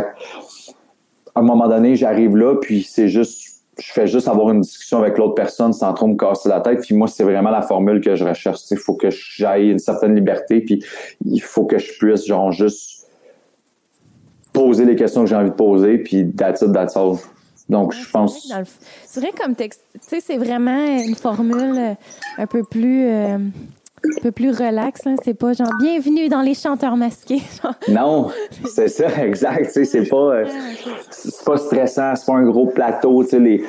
[1.34, 4.98] À un moment donné, j'arrive là, puis c'est juste, je fais juste avoir une discussion
[5.00, 6.80] avec l'autre personne sans trop me casser la tête.
[6.82, 8.60] Puis moi, c'est vraiment la formule que je recherche.
[8.70, 10.84] Il faut que j'aille une certaine liberté, puis
[11.24, 13.08] il faut que je puisse, genre, juste
[14.52, 17.16] poser les questions que j'ai envie de poser, puis that's it, that's all.
[17.68, 18.52] Donc, je pense.
[19.04, 21.94] C'est vrai, comme texte, tu sais, c'est vraiment une formule euh,
[22.38, 23.06] un peu plus.
[23.06, 23.38] Euh,
[24.04, 25.06] un peu plus relax.
[25.06, 25.16] Hein?
[25.24, 27.42] C'est pas genre bienvenue dans les chanteurs masqués.
[27.88, 28.30] non,
[28.66, 29.70] c'est ça, exact.
[29.72, 30.44] C'est pas, euh,
[31.44, 33.22] pas stressant, c'est pas un gros plateau.
[33.32, 33.64] Les,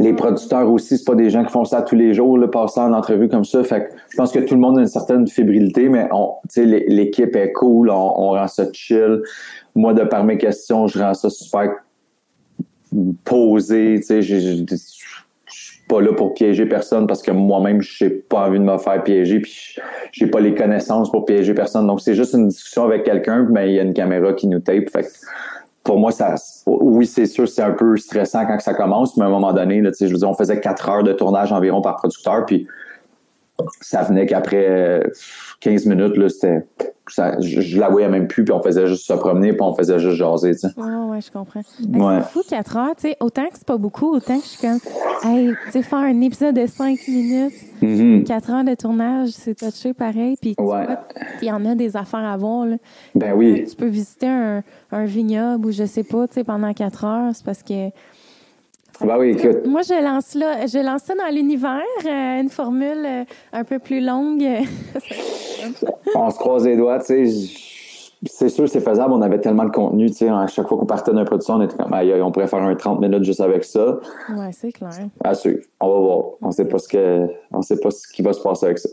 [0.00, 2.80] les producteurs aussi, c'est pas des gens qui font ça tous les jours, là, passer
[2.80, 3.62] en entrevue comme ça.
[3.64, 7.34] Fait que je pense que tout le monde a une certaine fébrilité, mais on, l'équipe
[7.36, 9.22] est cool, on, on rend ça chill.
[9.74, 11.70] Moi, de par mes questions, je rends ça super
[13.24, 14.00] posé.
[15.90, 19.40] Pas là pour piéger personne parce que moi-même, j'ai pas envie de me faire piéger
[19.40, 19.76] puis
[20.12, 21.86] j'ai pas les connaissances pour piéger personne.
[21.86, 24.60] Donc, c'est juste une discussion avec quelqu'un, mais il y a une caméra qui nous
[24.60, 24.88] tape.
[24.90, 25.06] Fait
[25.82, 26.34] pour moi, ça,
[26.66, 29.80] oui, c'est sûr, c'est un peu stressant quand ça commence, mais à un moment donné,
[29.80, 32.66] là, je on faisait quatre heures de tournage environ par producteur, puis
[33.80, 35.02] ça venait qu'après
[35.60, 36.64] 15 minutes, là, c'était
[37.40, 40.16] je, la voyais même plus, puis on faisait juste se promener, puis on faisait juste
[40.16, 40.68] jaser, tu sais.
[40.78, 41.62] ouais, je comprends.
[41.64, 44.60] C'est fou, 4 heures, tu sais, autant que c'est pas beaucoup, autant que je suis
[44.60, 44.78] comme,
[45.24, 48.52] hey, tu sais, faire un épisode de 5 minutes, 4 mm-hmm.
[48.52, 52.66] heures de tournage, c'est touché pareil, puis il y en a des affaires à voir,
[52.66, 52.76] là.
[53.14, 53.64] Ben oui.
[53.68, 57.30] Tu peux visiter un, un vignoble ou je sais pas, tu sais, pendant 4 heures,
[57.34, 57.90] c'est parce que
[59.06, 59.66] bah oui, écoute.
[59.66, 63.78] Moi, je lance là, je lance ça dans l'univers, euh, une formule euh, un peu
[63.78, 64.44] plus longue.
[66.14, 67.70] on se croise les doigts, tu sais.
[68.26, 69.14] C'est sûr, c'est faisable.
[69.14, 70.28] On avait tellement de contenu, tu sais.
[70.28, 73.00] À chaque fois qu'on partait d'un production, on était comme, on pourrait faire un 30
[73.00, 73.98] minutes juste avec ça.
[74.28, 74.90] Oui, c'est clair.
[75.24, 75.60] À suivre.
[75.80, 76.24] On va voir.
[76.42, 78.90] On sait pas ce que, on sait pas ce qui va se passer avec ça.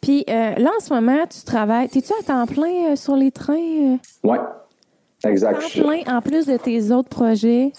[0.00, 1.88] Puis euh, là, en ce moment, tu travailles.
[1.88, 3.98] T'es-tu à temps plein sur les trains?
[4.24, 4.38] Oui.
[5.24, 5.58] Exact.
[5.58, 7.72] À temps plein en plus de tes autres projets?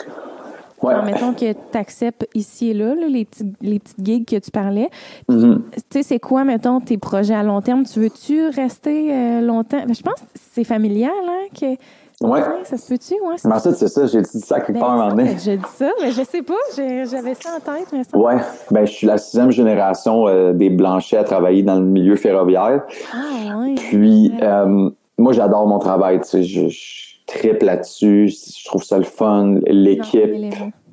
[0.81, 0.93] Ouais.
[0.93, 4.37] Alors, mettons que tu acceptes ici et là, là, les, petits, les petites gigs que
[4.37, 4.89] tu parlais.
[5.27, 5.63] Mhm.
[5.73, 7.83] Tu sais, c'est quoi, mettons, tes projets à long terme?
[7.85, 9.81] Tu veux-tu rester euh, longtemps?
[9.85, 11.47] Ben, je pense que c'est familial, hein?
[11.59, 11.75] Que...
[12.21, 12.41] Ouais.
[12.65, 13.13] ça se peut-tu?
[13.13, 15.29] Ouais, ensuite, c'est ça, j'ai dit ça quelque Ben, part un moment.
[15.41, 16.53] J'ai dit ça, mais je sais pas.
[16.75, 18.17] J'avais ça en tête, mais ça.
[18.17, 18.35] Ouais,
[18.71, 22.83] ben je suis la sixième génération euh, des Blanchet à travailler dans le milieu ferroviaire.
[23.13, 23.75] Ah, ouais.
[23.75, 26.19] Puis euh, moi, j'adore mon travail.
[26.19, 28.29] Tu sais, je, je triple là-dessus.
[28.29, 30.31] Je trouve ça le fun, l'équipe.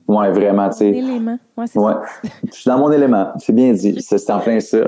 [0.09, 0.93] Ouais, vraiment, tu sais.
[1.57, 2.29] Ouais, c'est Ouais, ça.
[2.49, 3.29] je suis dans mon élément.
[3.39, 3.97] C'est bien dit.
[4.01, 4.79] C'est en plein ça.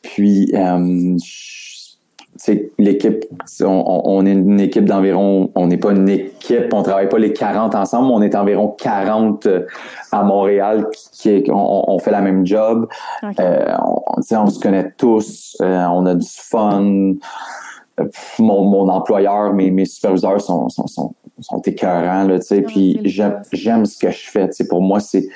[0.00, 1.62] Puis, euh, je-
[2.34, 3.26] tu sais, l'équipe,
[3.62, 7.74] on, est une équipe d'environ, on n'est pas une équipe, on travaille pas les 40
[7.74, 9.66] ensemble, on est environ 40 euh,
[10.10, 12.88] à Montréal qui, qui on, on fait la même job.
[13.38, 17.12] Euh, on se connaît tous, euh, on a du fun.
[18.02, 22.62] Euh, Mon, mon employeur, mes, mes superviseurs sont, sont, sont, sont écœurants, là, tu sais,
[22.64, 25.28] Ah, puis j'aime, ce que je fais, tu sais, pour moi, c'est,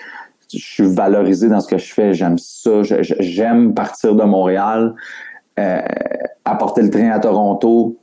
[0.53, 4.95] je suis valorisé dans ce que je fais, j'aime ça, j'aime partir de Montréal,
[5.59, 5.81] euh,
[6.45, 7.97] apporter le train à Toronto,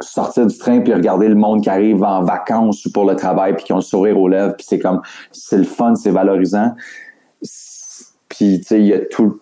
[0.00, 3.54] sortir du train puis regarder le monde qui arrive en vacances ou pour le travail
[3.54, 5.00] puis qui ont le sourire aux lèvres puis c'est comme
[5.30, 6.74] c'est le fun c'est valorisant.
[8.28, 9.40] Puis tu sais il y a tout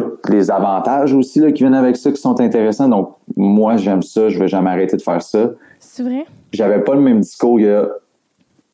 [0.00, 4.02] tous les avantages aussi là, qui viennent avec ça qui sont intéressants donc moi j'aime
[4.02, 6.24] ça je vais jamais arrêter de faire ça C'est vrai?
[6.52, 7.88] j'avais pas le même discours il y a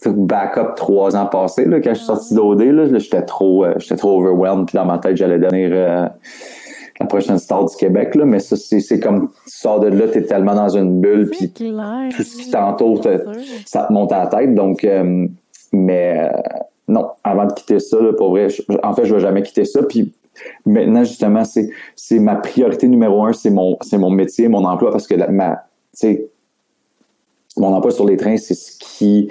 [0.07, 3.75] backup trois ans passés là, quand je suis sorti d'OD là, là, j'étais trop euh,
[3.79, 6.07] j'étais trop overwhelmed puis dans ma tête j'allais devenir euh,
[6.99, 10.23] la prochaine star du Québec là mais ça c'est comme tu sors de là t'es
[10.23, 12.09] tellement dans une bulle puis clair.
[12.17, 13.25] tout ce qui t'entoure, te-
[13.67, 14.55] ça te monte à la tête.
[14.55, 15.27] Donc, euh,
[15.73, 16.31] mais
[16.89, 19.65] non, avant de quitter ça, là, pour vrai, je- en fait, je vais jamais quitter
[19.65, 19.83] ça.
[19.83, 20.13] Puis
[20.67, 24.91] maintenant, justement, c'est c'est ma priorité numéro un, c'est mon c'est mon métier, mon emploi,
[24.91, 25.63] parce que la- ma,
[27.57, 29.29] mon emploi sur les trains, c'est ce qui,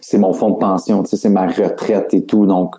[0.00, 2.46] c'est mon fonds de pension, c'est ma retraite et tout.
[2.46, 2.76] Donc,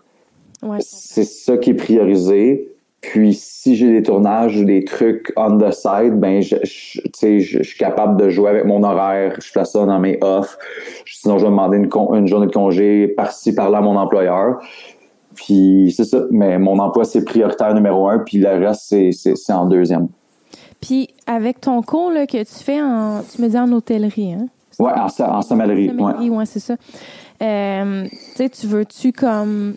[0.63, 0.77] Ouais.
[0.79, 2.71] c'est ça qui est priorisé.
[2.99, 7.77] Puis si j'ai des tournages ou des trucs on the side, ben je, je- suis
[7.77, 9.35] capable de jouer avec mon horaire.
[9.39, 10.57] Je fais ça dans mes off.
[11.05, 14.59] Sinon, je vais demander une, con- une journée de congé par-ci, par-là à mon employeur.
[15.37, 16.23] Puis c'est ça.
[16.31, 18.19] Mais mon emploi, c'est prioritaire numéro un.
[18.19, 20.09] Puis le reste, c'est, en deuxième.
[20.81, 24.47] Puis avec ton cours là, que tu fais en, tu me dis en hôtellerie, hein?
[24.79, 25.89] Ouais, en, en sommellerie.
[25.89, 25.97] Ouais.
[25.97, 26.75] Sommellerie, ouais, c'est ça.
[27.41, 29.75] Euh, tu sais, tu veux-tu comme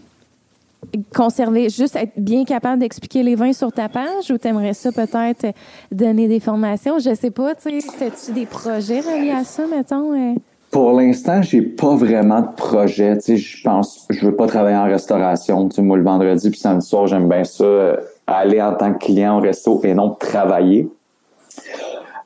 [1.14, 5.44] conserver, juste être bien capable d'expliquer les vins sur ta page ou t'aimerais ça peut-être
[5.44, 5.52] euh,
[5.92, 6.98] donner des formations?
[6.98, 10.34] Je sais pas, tu sais, as-tu des projets reliés à ça, mettons?
[10.70, 13.16] Pour l'instant, j'ai pas vraiment de projet.
[13.18, 15.68] Tu sais, je pense, je veux pas travailler en restauration.
[15.68, 17.96] Tu sais, moi, le vendredi puis samedi soir, j'aime bien ça, euh,
[18.26, 20.88] aller en tant que client au resto et non travailler.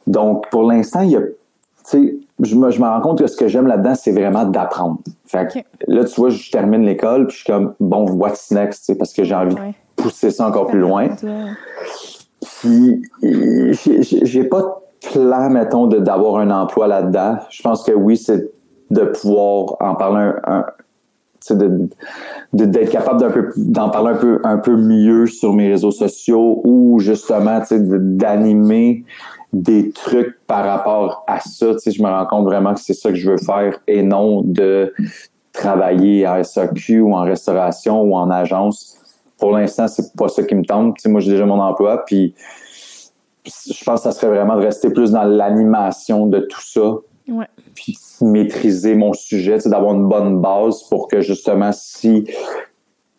[0.06, 1.26] Donc, pour l'instant, il y a, tu
[1.84, 4.98] sais, je me, je me rends compte que ce que j'aime là-dedans, c'est vraiment d'apprendre.
[5.26, 5.58] Fait que
[5.90, 8.94] là, tu vois, je termine l'école puis je suis comme, bon, what's next, tu sais,
[8.98, 9.74] parce que j'ai envie Ouais.
[9.96, 11.08] de pousser ça encore plus loin.
[12.60, 14.82] Puis, j'ai- pas
[15.12, 17.38] plan, mettons, d'avoir un emploi là-dedans.
[17.50, 18.50] Je pense que oui, c'est
[18.90, 20.64] de pouvoir en parler un,
[21.52, 21.88] de
[22.54, 26.98] d'être capable peu d'en parler un peu un peu mieux sur mes réseaux sociaux ou
[27.00, 29.04] justement d'animer
[29.52, 33.16] des trucs par rapport à ça je me rends compte vraiment que c'est ça que
[33.16, 34.94] je veux faire et non de
[35.52, 38.96] travailler à SAQ ou en restauration ou en agence
[39.38, 42.34] pour l'instant c'est pas ça qui me tente moi j'ai déjà mon emploi puis
[43.44, 46.94] je pense que ça serait vraiment de rester plus dans l'animation de tout ça
[47.28, 47.46] Ouais.
[47.74, 52.26] puis maîtriser mon sujet, d'avoir une bonne base pour que justement, si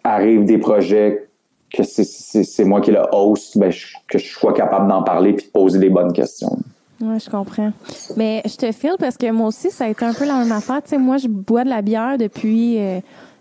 [0.03, 1.28] arrivent des projets
[1.73, 5.34] que c'est- moi qui est le host, ben, je- que je sois capable d'en parler
[5.34, 6.57] puis de poser des bonnes questions.
[7.01, 7.73] Oui, je comprends.
[8.15, 10.51] Mais je te file parce que moi aussi, ça a été un peu la même
[10.51, 10.82] affaire.
[10.82, 12.99] Tu sais, moi, je bois de la bière depuis euh,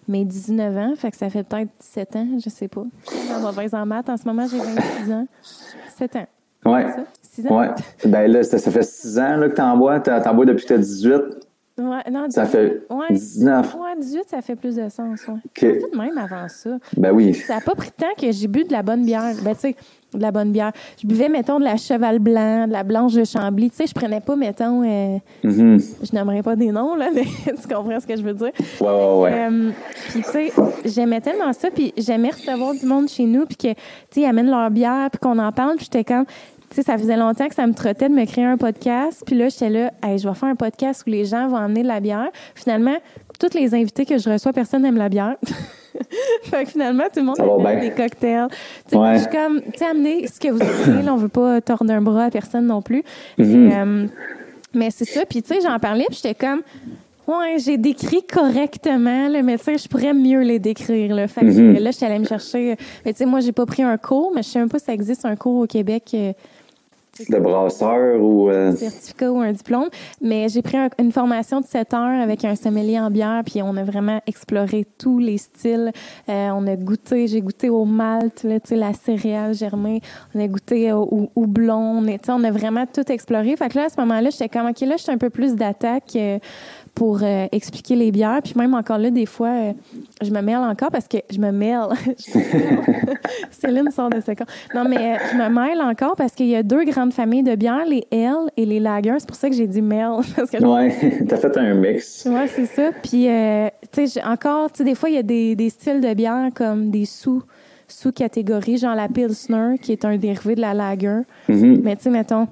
[0.08, 0.94] mes 19 ans.
[0.96, 2.82] Fait que ça fait peut-être 17 ans, je sais pas.
[3.08, 4.08] Je suis mauvaise en maths.
[4.08, 5.26] En ce moment, j'ai 26 ans.
[5.96, 6.26] 7 ans.
[6.64, 6.84] Ouais.
[6.90, 7.04] Ça?
[7.22, 7.58] 6 ans?
[7.60, 7.68] Ouais.
[8.06, 10.00] Ben là, ça, ça fait 6 ans là, que t'en bois.
[10.00, 11.12] T'en bois depuis que t'as 18.
[11.76, 12.50] Ouais, non, Ça 18.
[12.52, 13.74] fait ouais, 19.
[13.74, 15.26] Ouais, 18, ça fait plus de sens.
[15.26, 15.34] Ouais.
[15.34, 15.64] OK.
[15.64, 16.70] En fait, même avant ça.
[16.96, 17.34] Ben oui.
[17.34, 19.32] Ça n'a pas pris de temps que j'ai bu de la bonne bière.
[19.42, 19.76] Ben, tu sais,
[20.14, 20.70] de la bonne bière.
[21.02, 23.70] Je buvais, mettons, de la Cheval Blanc, de la Blanche de Chambly.
[23.70, 25.80] Tu sais, je prenais pas, mettons, euh, Mhm.
[26.04, 28.52] je n'aimerais pas des noms, là, mais tu comprends ce que je veux dire.
[28.80, 29.32] Ouais, ouais, ouais.
[29.50, 29.70] Euh,
[30.10, 30.52] puis, tu sais,
[30.84, 33.74] j'aimais tellement ça, puis j'aimais recevoir du monde chez nous, puis que, tu
[34.12, 36.24] sais, ils amènent leur bière, puis qu'on en parle, puis j'étais comme,
[36.74, 39.48] sais, ça faisait longtemps que ça me trottait de me créer un podcast, puis là,
[39.48, 42.00] j'étais là, hey, je vais faire un podcast où les gens vont amener de la
[42.00, 42.28] bière.
[42.54, 42.96] Finalement,
[43.38, 45.36] toutes les invités que je reçois, personne n'aime la bière.
[46.44, 47.88] fait que finalement, tout le monde amène bien.
[47.88, 48.48] des cocktails.
[48.50, 48.56] Tu
[48.90, 49.14] sais, Ouais.
[49.14, 50.60] je suis comme, tu sais, amenez ce que vous
[50.90, 53.02] aimez, on veut pas tordre un bras à personne non plus.
[53.38, 53.70] Mhm.
[53.70, 54.06] Et, euh,
[54.74, 56.62] mais c'est ça, puis tu sais, j'en parlais, puis j'étais comme,
[57.26, 61.14] Ouais, j'ai décrit correctement, tu sais, je pourrais mieux les décrire.
[61.14, 61.78] Là, fait que, Mhm.
[61.78, 62.76] là, je suis allée me chercher.
[63.06, 64.84] Mais tu sais, moi, j'ai pas pris un cours, mais je sais même pas si
[64.84, 66.14] ça existe un cours au Québec.
[67.30, 68.48] De brasseur ou.
[68.50, 69.88] euh, certificat ou un diplôme,
[70.20, 73.62] mais j'ai pris un- une formation de 7 heures avec un sommelier en bière, puis
[73.62, 75.92] on a vraiment exploré tous les styles.
[76.28, 80.00] Euh, on a goûté, j'ai goûté au malt, là, tu sais, la céréale germée,
[80.34, 83.54] on a goûté au, au houblon, on, est- tu sais, on a vraiment tout exploré.
[83.56, 86.16] Fait que là, à ce moment-là, j'étais comme, OK, là, j'étais un peu plus d'attaque
[86.16, 86.38] euh,
[86.94, 89.72] pour euh, expliquer les bières, puis même encore là, des fois, euh,
[90.22, 91.88] je me mêle encore parce que je me mêle.
[93.50, 94.30] Céline sort de ce.
[94.74, 97.54] Non, mais euh, je me mêle encore parce qu'il y a deux grandes familles de
[97.56, 99.16] bières, les L et les lagers.
[99.18, 100.10] C'est pour ça que j'ai dit mêle.
[100.36, 100.94] Parce que je- Ouais,
[101.28, 102.26] t'as fait un mix.
[102.30, 102.90] Ouais, c'est ça.
[103.02, 106.00] Puis, euh, tu sais, encore, tu sais, des fois, il y a des, des styles
[106.00, 107.42] de bière comme des sous,
[107.88, 111.20] sous-catégories, genre la Pilsner, qui est un dérivé de la lager.
[111.48, 111.80] Mhm.
[111.82, 112.46] Mais, tu sais, mettons,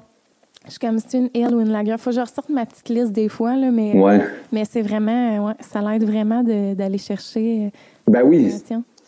[0.67, 1.97] je suis comme si une L ou une lager.
[1.99, 4.21] Faut que je ressorte ma petite liste des fois, là, mais, Ouais.
[4.53, 7.67] mais c'est vraiment, ouais, ça l'aide vraiment d'aller chercher.
[7.67, 8.53] euh, Ben oui.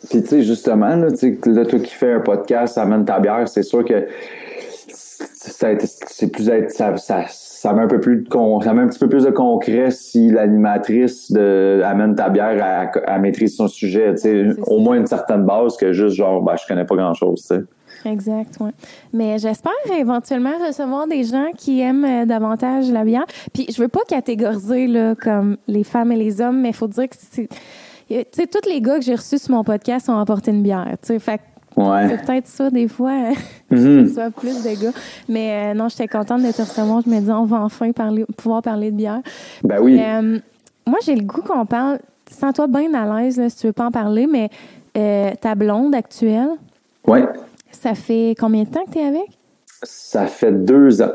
[0.09, 3.19] Puis tu sais, justement, là, tu sais, là, toi qui fais un podcast, amène ta
[3.19, 4.07] bière, c'est sûr que
[5.07, 8.87] c'est plus être ça, ça, ça met un peu plus de con- ça met un
[8.87, 11.33] petit peu plus de concret si l'animatrice
[11.83, 15.77] amène ta bière à, à maîtriser son sujet, tu sais, au moins une certaine base
[15.77, 17.61] que juste genre ben je connais pas grand chose, tu sais.
[18.05, 18.69] Exact, oui.
[19.13, 23.25] Mais j'espère éventuellement recevoir des gens qui aiment euh, davantage la bière.
[23.53, 26.87] Puis je veux pas catégoriser là, comme les femmes et les hommes, mais il faut
[26.87, 27.47] dire que c'est.
[28.07, 30.85] Tu sais, tous les gars que j'ai reçus sur mon podcast ont apporté une bière.
[31.01, 31.43] Tu sais, fait que
[31.81, 32.07] Ouais.
[32.07, 33.11] c'est peut-être ça des fois,
[33.71, 34.07] Mhm.
[34.13, 34.91] soit plus de gars.
[35.27, 37.01] Mais euh, non, j'étais contente de te recevoir.
[37.05, 39.21] Je me dis, on va enfin parler, pouvoir parler de bière.
[39.63, 39.99] Ben oui.
[40.01, 40.39] Euh,
[40.87, 41.99] moi, j'ai le goût qu'on parle.
[42.31, 44.49] Sens-toi bien à l'aise si tu veux pas en parler, mais
[44.97, 46.49] euh, ta blonde actuelle,
[47.07, 47.23] Ouais.
[47.75, 49.27] Ça fait combien de temps que tu es avec?
[49.83, 51.11] Ça fait deux ans.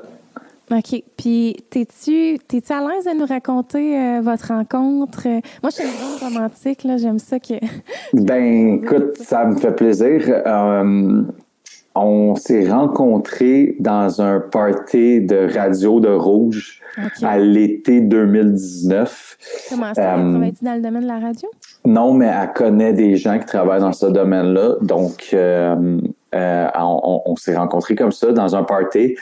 [0.71, 1.03] OK.
[1.17, 5.27] Puis, t'es-tu t'es-tu à l'aise de nous raconter euh, votre rencontre?
[5.27, 6.97] Euh, Moi, je suis une grande romantique, là.
[6.97, 7.55] J'aime ça que...
[8.13, 10.23] Ben, écoute, ça me fait plaisir.
[10.47, 11.23] Euh,
[11.97, 16.81] on s'est rencontrés dans un party de radio de Rouge
[17.23, 19.39] à l'été 2019.
[19.71, 20.19] Comment ça?
[20.19, 21.49] euh, Travailles-tu dans le domaine de la radio?
[21.85, 24.77] Non, mais elle connaît des gens qui travaillent dans ce domaine-là.
[24.83, 25.35] Donc,
[26.35, 29.17] euh, on, on s'est rencontrés comme ça dans un party.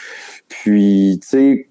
[0.49, 1.69] Puis, tu sais,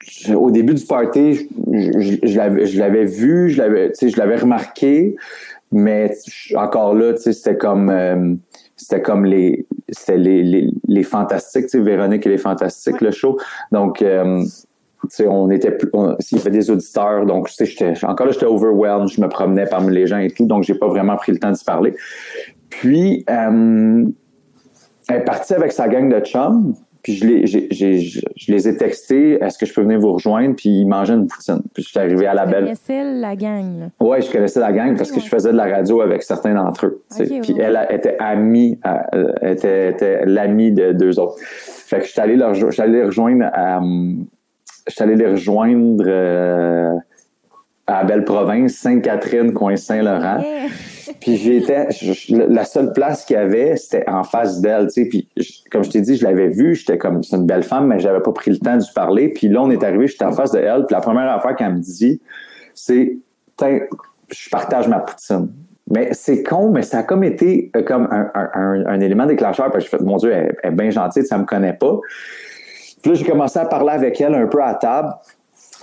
[0.00, 5.16] je- au début du party, je, je- je l'avais- vu, je l'avais, je remarqué,
[5.70, 6.12] mais
[6.56, 8.34] encore là, tu sais, c'était comme, euh,
[8.76, 13.10] c'était comme les, c'était les, les, les fantastiques, tu sais, Véronique et les fantastiques, le
[13.10, 13.38] show.
[13.70, 17.54] Donc, euh, tu sais, on était plus, on- il y avait des auditeurs, donc tu
[17.54, 20.64] sais, j'étais, encore là, j'étais overwhelmed, je me promenais parmi les gens et tout, donc
[20.64, 21.94] j'ai pas vraiment pris le temps d'y parler.
[22.70, 24.04] Puis, euh,
[25.14, 28.52] elle est partie avec sa gang de chums, puis je, les, j'ai, j'ai- je je
[28.52, 31.60] les ai textés, est-ce que je peux venir vous rejoindre, puis ils mangeaient une poutine.
[31.74, 32.64] Puis je suis arrivé à la belle.
[32.64, 33.88] connaissais la gang.
[34.00, 36.86] Ouais, je connaissais la gang parce que je faisais de la radio avec certains d'entre
[36.86, 37.02] eux.
[37.16, 38.78] tu Puis elle était amie,
[39.14, 41.36] euh, était, était l'amie de deux autres.
[41.40, 43.80] Fait que je suis allé, leur, je suis allé les rejoindre à,
[44.86, 46.94] je suis allé les rejoindre euh,
[47.86, 50.38] à Belle-Province, Sainte-Catherine, coin Saint-Laurent.
[50.40, 50.68] Yeah.
[51.20, 51.88] Puis j'étais,
[52.28, 55.08] la seule place qu'il y avait, c'était en face d'elle, tu sais.
[55.08, 55.28] Puis
[55.70, 58.20] comme je t'ai dit, je l'avais vue, j'étais comme, c'est une belle femme, mais j'avais
[58.20, 59.28] pas pris le temps de lui parler.
[59.28, 60.58] Puis là, on est arrivé, j'étais en face de.
[60.58, 62.20] Puis la première affaire qu'elle me dit,
[62.74, 63.18] c'est,
[63.60, 65.48] je partage ma poutine.
[65.90, 69.90] Mais c'est con, mais ça a comme été euh, comme un, élément déclencheur parce que
[69.90, 71.98] je fais, mon Dieu, elle, elle est bien gentille, ça me connaît pas.
[73.02, 75.12] Puis là, j'ai commencé à parler avec elle un peu à table.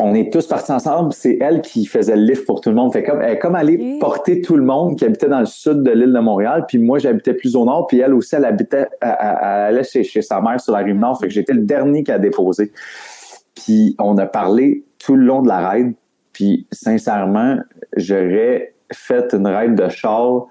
[0.01, 1.11] On est tous partis ensemble.
[1.13, 2.93] C'est elle qui faisait le lift pour tout le monde.
[2.93, 5.91] Fait comme, elle est comme porter tout le monde qui habitait dans le sud de
[5.91, 6.65] l'île de Montréal.
[6.67, 7.87] Puis moi, j'habitais plus au nord.
[7.87, 10.79] Puis elle aussi, elle habitait, elle, elle- elle allait chez, chez sa mère sur la
[10.79, 11.19] rive nord.
[11.19, 12.71] Fait que j'étais le dernier qui a déposé.
[13.55, 15.93] Puis on a parlé tout le long de la raid.
[16.31, 17.57] Puis sincèrement,
[17.97, 20.47] j'aurais fait une raid de char.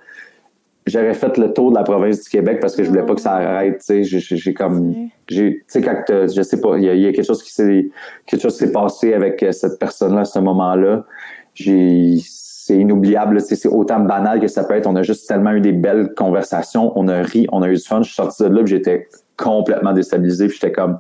[0.89, 3.21] J'aurais fait le tour de la province du Québec parce que je voulais pas que
[3.21, 3.79] ça arrête.
[3.87, 4.95] Tu sais, j'ai- comme,
[5.27, 7.53] tu sais, quand je sais pas, il y, a- il y a quelque chose qui
[7.53, 7.89] s'est,
[8.27, 11.05] quelque chose s'est passé avec euh, cette personne-là à ce moment-là.
[11.55, 13.41] C'est inoubliable.
[13.41, 14.87] C'est autant banal que ça peut être.
[14.87, 16.93] On a juste tellement eu des belles conversations.
[16.97, 18.03] On a ri, on a eu du fun.
[18.03, 20.49] Je suis sorti de là, j'étais complètement déstabilisé.
[20.49, 20.99] Puis j'étais comme,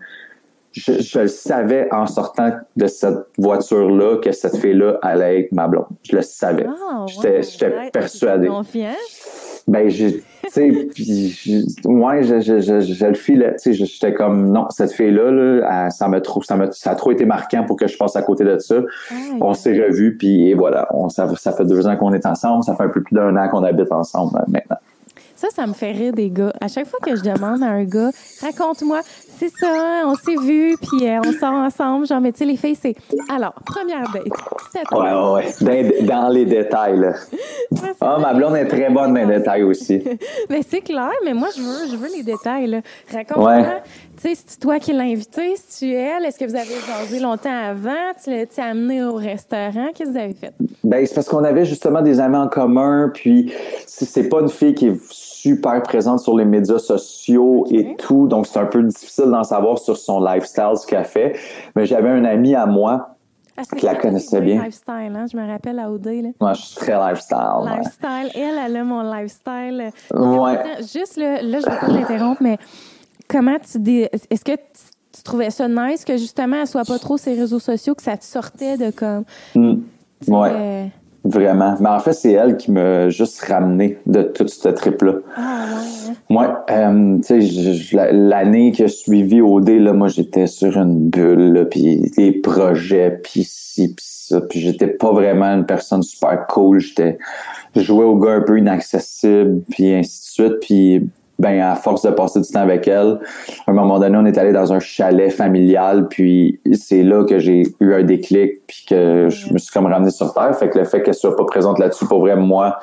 [0.72, 5.68] je, je le savais en sortant de cette voiture-là que cette fille-là allait être ma
[5.68, 5.86] blonde.
[6.08, 6.66] Je le savais.
[6.68, 7.42] Ah, J'étais- wow.
[7.42, 8.48] j'étais Ouais, persuadé.
[8.48, 8.92] Confiant.
[9.68, 13.72] Ben, j'ai, tu sais, puis, je- ouais, je, je, je, je le filais, tu sais,
[13.74, 17.12] je- j'étais comme, non, cette fille-là, là, ça m'a trop, ça m'a, ça a trop
[17.12, 18.76] été marquant pour que je passe à côté de ça.
[19.40, 22.64] On s'est revus, puis et voilà, on, ça, ça fait deux ans qu'on est ensemble,
[22.64, 24.78] ça fait un peu plus d'un an qu'on habite ensemble euh, maintenant.
[25.36, 26.52] Ça, ça me fait rire des gars.
[26.60, 28.10] À chaque fois que je demande à un gars,
[28.42, 29.02] raconte-moi,
[29.38, 32.06] c'est ça, on s'est vus, puis euh, on sort ensemble.
[32.06, 32.94] Genre, mais tu sais, les filles, c'est.
[33.30, 34.24] Alors, première date.
[34.92, 36.02] Ouais, ouais, ouais.
[36.02, 37.12] Dans, les détails, là.
[38.00, 40.02] Ah, ma blonde est très bonne dans les détails aussi.
[40.50, 42.80] mais c'est clair, mais moi, je veux, je veux les détails, là.
[43.12, 43.64] Raconte-moi.
[44.20, 47.20] Tu sais, c'est toi qui l'as invité, si tu elle, est-ce que vous avez jasé
[47.20, 48.12] longtemps avant?
[48.22, 49.88] Tu l'as amené au restaurant?
[49.94, 50.52] Qu'est-ce que vous avez fait?
[50.82, 53.52] Ben, c'est parce qu'on avait justement des amis en commun, puis
[53.86, 58.46] c'est pas une fille qui est super présente sur les médias sociaux et tout, donc
[58.46, 61.36] c'est un peu difficile d'en savoir sur son lifestyle, ce qu'elle fait.
[61.76, 63.16] Mais j'avais un ami à moi
[63.56, 64.64] ah, qui la connaissait bien.
[64.64, 65.26] Lifestyle, hein?
[65.30, 66.22] Je me rappelle à Odé.
[66.22, 66.28] Là.
[66.40, 67.38] Moi, je suis très lifestyle.
[67.64, 68.30] Lifestyle.
[68.34, 69.90] Elle, elle a mon lifestyle.
[70.12, 70.58] Ouais.
[70.80, 72.58] Juste là, là, je vais pas l'interrompre, mais
[73.28, 74.06] comment tu dis.
[74.30, 77.58] Est-ce que tu, trouvais ça nice que justement, elle soit pas trop sur les réseaux
[77.58, 79.24] sociaux, que ça te sortait de comme.
[79.54, 79.74] Mm.
[80.28, 80.90] Ouais.
[81.28, 81.74] Vraiment.
[81.78, 85.16] Mais en fait, c'est elle qui m'a juste ramené de toute cette trip-là.
[85.36, 85.66] Ah,
[86.08, 86.14] ouais.
[86.30, 91.68] Moi, euh, tu sais, l'année qui a suivi OD, là, moi, j'étais sur une bulle,
[91.70, 94.40] puis des projets, puis ci, puis ça.
[94.40, 96.80] Puis j'étais pas vraiment une personne super cool.
[96.80, 97.18] J'étais,
[97.76, 100.60] je jouais au gars un peu inaccessible, puis ainsi de suite.
[100.62, 103.20] Puis ben à force de passer du temps avec elle,
[103.66, 107.38] à un moment donné, on est allé dans un chalet familial, puis c'est là que
[107.38, 110.54] j'ai eu un déclic, puis que je me suis comme ramené sur terre.
[110.56, 112.78] Fait que le fait qu'elle soit pas présente là-dessus, pour vrai, moi,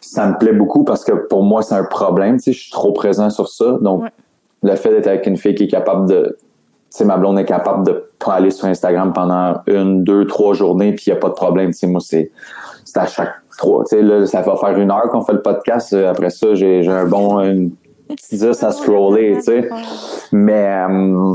[0.00, 2.36] ça me plaît beaucoup parce que pour moi, c'est un problème.
[2.36, 3.78] Tu sais, je suis trop présent sur ça.
[3.80, 4.04] Donc,
[4.62, 6.36] le fait d'être avec une fille qui est capable de
[6.90, 10.52] tu sais, ma blonde est capable de pas aller sur Instagram pendant une, deux, trois
[10.52, 11.70] journées, puis il n'y a pas de problème.
[11.70, 12.30] Tu sais, moi, c'est,
[12.84, 13.84] c'est à chaque trois.
[13.84, 15.94] Tu sais, là, ça va faire une heure qu'on fait le podcast.
[15.94, 17.70] Après ça, j'ai, j'ai un bon, une,
[18.32, 19.68] 10 à scroller, tu sais.
[20.32, 21.34] Mais, euh,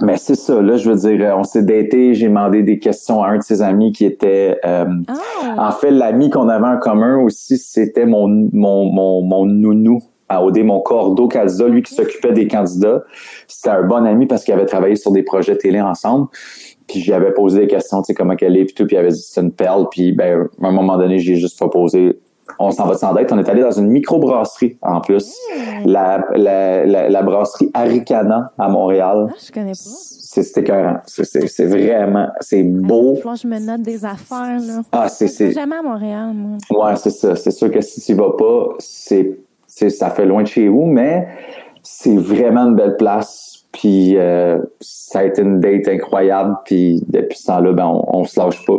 [0.00, 3.28] mais c'est ça, là, je veux dire, on s'est daté, j'ai demandé des questions à
[3.28, 4.58] un de ses amis qui était...
[4.64, 5.68] Euh, ah.
[5.68, 10.44] En fait, l'ami qu'on avait en commun aussi, c'était mon, mon, mon, mon nounou à
[10.44, 13.02] OD, mon cordo Calza, lui qui s'occupait des candidats.
[13.48, 16.28] C'était un bon ami parce qu'il avait travaillé sur des projets télé ensemble.
[16.86, 19.10] Puis j'avais posé des questions, tu sais, comment qu'elle est, puis tout, puis il avait
[19.10, 19.88] dit c'est une perle.
[19.90, 22.20] Puis ben, à un moment donné, j'ai juste proposé
[22.58, 23.32] on s'en va sans dette.
[23.32, 25.34] On est allé dans une microbrasserie en plus.
[25.54, 25.86] Hmm.
[25.86, 29.28] La, la, la, brasserie Aricana à Montréal.
[29.30, 29.76] Ah, je connais pas.
[30.32, 30.98] C'est écœurant.
[31.06, 33.18] C'est vraiment, c'est beau.
[33.26, 34.82] Ah, je me note des affaires, là.
[34.92, 35.52] Ah, c'est.
[35.52, 36.58] jamais à Montréal, moi.
[36.70, 37.34] Ouais, c'est ça.
[37.34, 41.28] C'est sûr que si tu vas pas, c'est, ça fait loin de chez vous, mais
[41.82, 43.64] c'est vraiment une belle place.
[43.72, 46.56] Puis euh, ça a été une date incroyable.
[46.64, 48.78] Puis depuis ce temps-là, ben, on, on se lâche pas.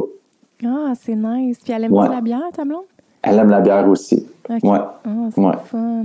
[0.65, 1.59] Ah, c'est nice.
[1.63, 2.09] Puis elle aime ouais.
[2.09, 2.83] la bière, ta blonde?
[3.23, 4.27] Elle aime la bière aussi.
[4.49, 4.59] Ouais.
[4.63, 4.97] Ah,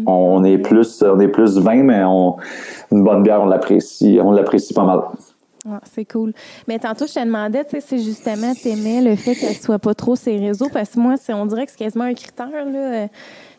[0.06, 2.36] on est plus, on est plus vin, mais on,
[2.92, 5.00] une bonne bière, on l'apprécie, on l'apprécie pas mal.
[5.68, 6.32] Ah, c'est cool.
[6.68, 9.94] Mais tantôt, je te demandais, tu sais, si justement t'aimais le fait qu'elle soit pas
[9.94, 13.06] trop ses réseaux, parce que moi, on dirait que c'est quasiment un critère, là, euh,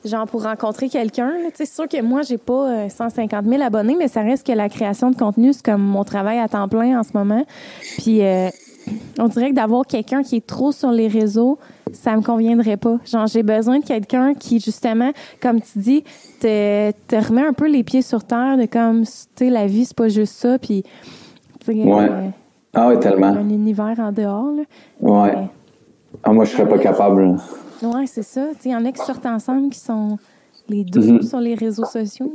[0.05, 1.33] genre pour rencontrer quelqu'un.
[1.53, 4.69] c'est sûr que moi, j'ai pas 150 euh, 000 abonnés, mais ça reste que la
[4.69, 7.45] création de contenu, c'est comme mon travail à temps plein en ce moment.
[7.97, 8.47] Puis, euh,
[9.19, 11.57] on dirait que d'avoir quelqu'un qui est trop sur les réseaux,
[11.93, 12.97] ça me conviendrait pas.
[13.05, 15.11] Genre, j'ai besoin de quelqu'un qui, justement,
[15.41, 16.03] comme tu dis,
[16.39, 19.85] te, te remet un peu les pieds sur terre de comme, tu sais, la vie,
[19.85, 20.83] c'est pas juste ça, puis,
[21.67, 22.09] ouais.
[22.09, 22.29] Euh,
[22.73, 23.27] ah oui, tellement.
[23.27, 24.63] Un univers en dehors, là.
[25.01, 25.35] Ouais.
[26.23, 27.37] ah, moi, je serais pas capable.
[27.81, 28.47] Ouais, c'est ça.
[28.65, 30.17] Il y en a qui sortent ensemble qui sont
[30.69, 31.27] les deux mm-hmm.
[31.27, 32.33] sur les réseaux sociaux.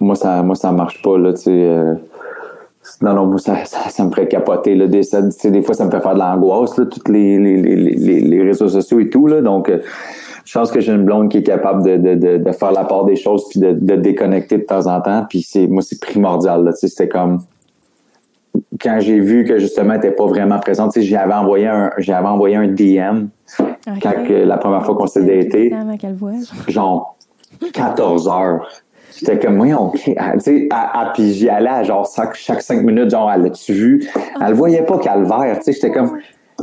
[0.00, 1.50] Moi, ça, moi, ça marche pas, là, tu sais.
[1.50, 1.94] Euh,
[3.00, 4.74] non, non, ça, ça, me ferait capoter.
[4.74, 4.86] Là.
[4.86, 5.02] Des,
[5.44, 9.00] des fois, ça me fait faire de l'angoisse, tous les, les, les, les, réseaux sociaux
[9.00, 9.26] et tout.
[9.26, 9.40] Là.
[9.40, 9.80] Donc, euh,
[10.44, 13.04] je pense que j'ai une blonde qui est capable de, de, de, faire la part
[13.04, 15.26] des choses puis de, de déconnecter de temps en temps.
[15.28, 16.70] Puis c'est moi, c'est primordial.
[16.74, 17.40] C'était comme
[18.80, 22.56] quand j'ai vu que justement elle n'était pas vraiment présente, j'avais envoyé un j'avais envoyé
[22.56, 23.26] un DM
[24.02, 25.70] quand la première fois qu'on s'est daté.
[26.66, 27.16] Genre
[27.72, 28.66] 14 heures.
[29.16, 30.00] J'étais comme, oui, OK.
[30.04, 30.68] Tu sais,
[31.14, 34.10] puis j'y allais à genre chaque, chaque cinq minutes, genre, elle l'a-tu vu?
[34.44, 35.72] Elle voyait pas calvaire, tu sais.
[35.72, 36.18] J'étais comme,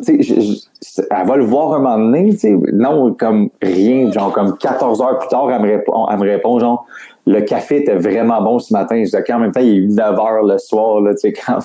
[0.06, 2.56] tu sais, elle va le voir un moment donné, tu sais.
[2.74, 6.60] Non, comme rien, genre, comme 14 heures plus tard, elle me répond, elle me répond
[6.60, 6.86] genre,
[7.26, 8.98] le café était vraiment bon ce matin.
[8.98, 11.60] Je disais, en même temps, il est 9 heures le soir, là, tu sais, quand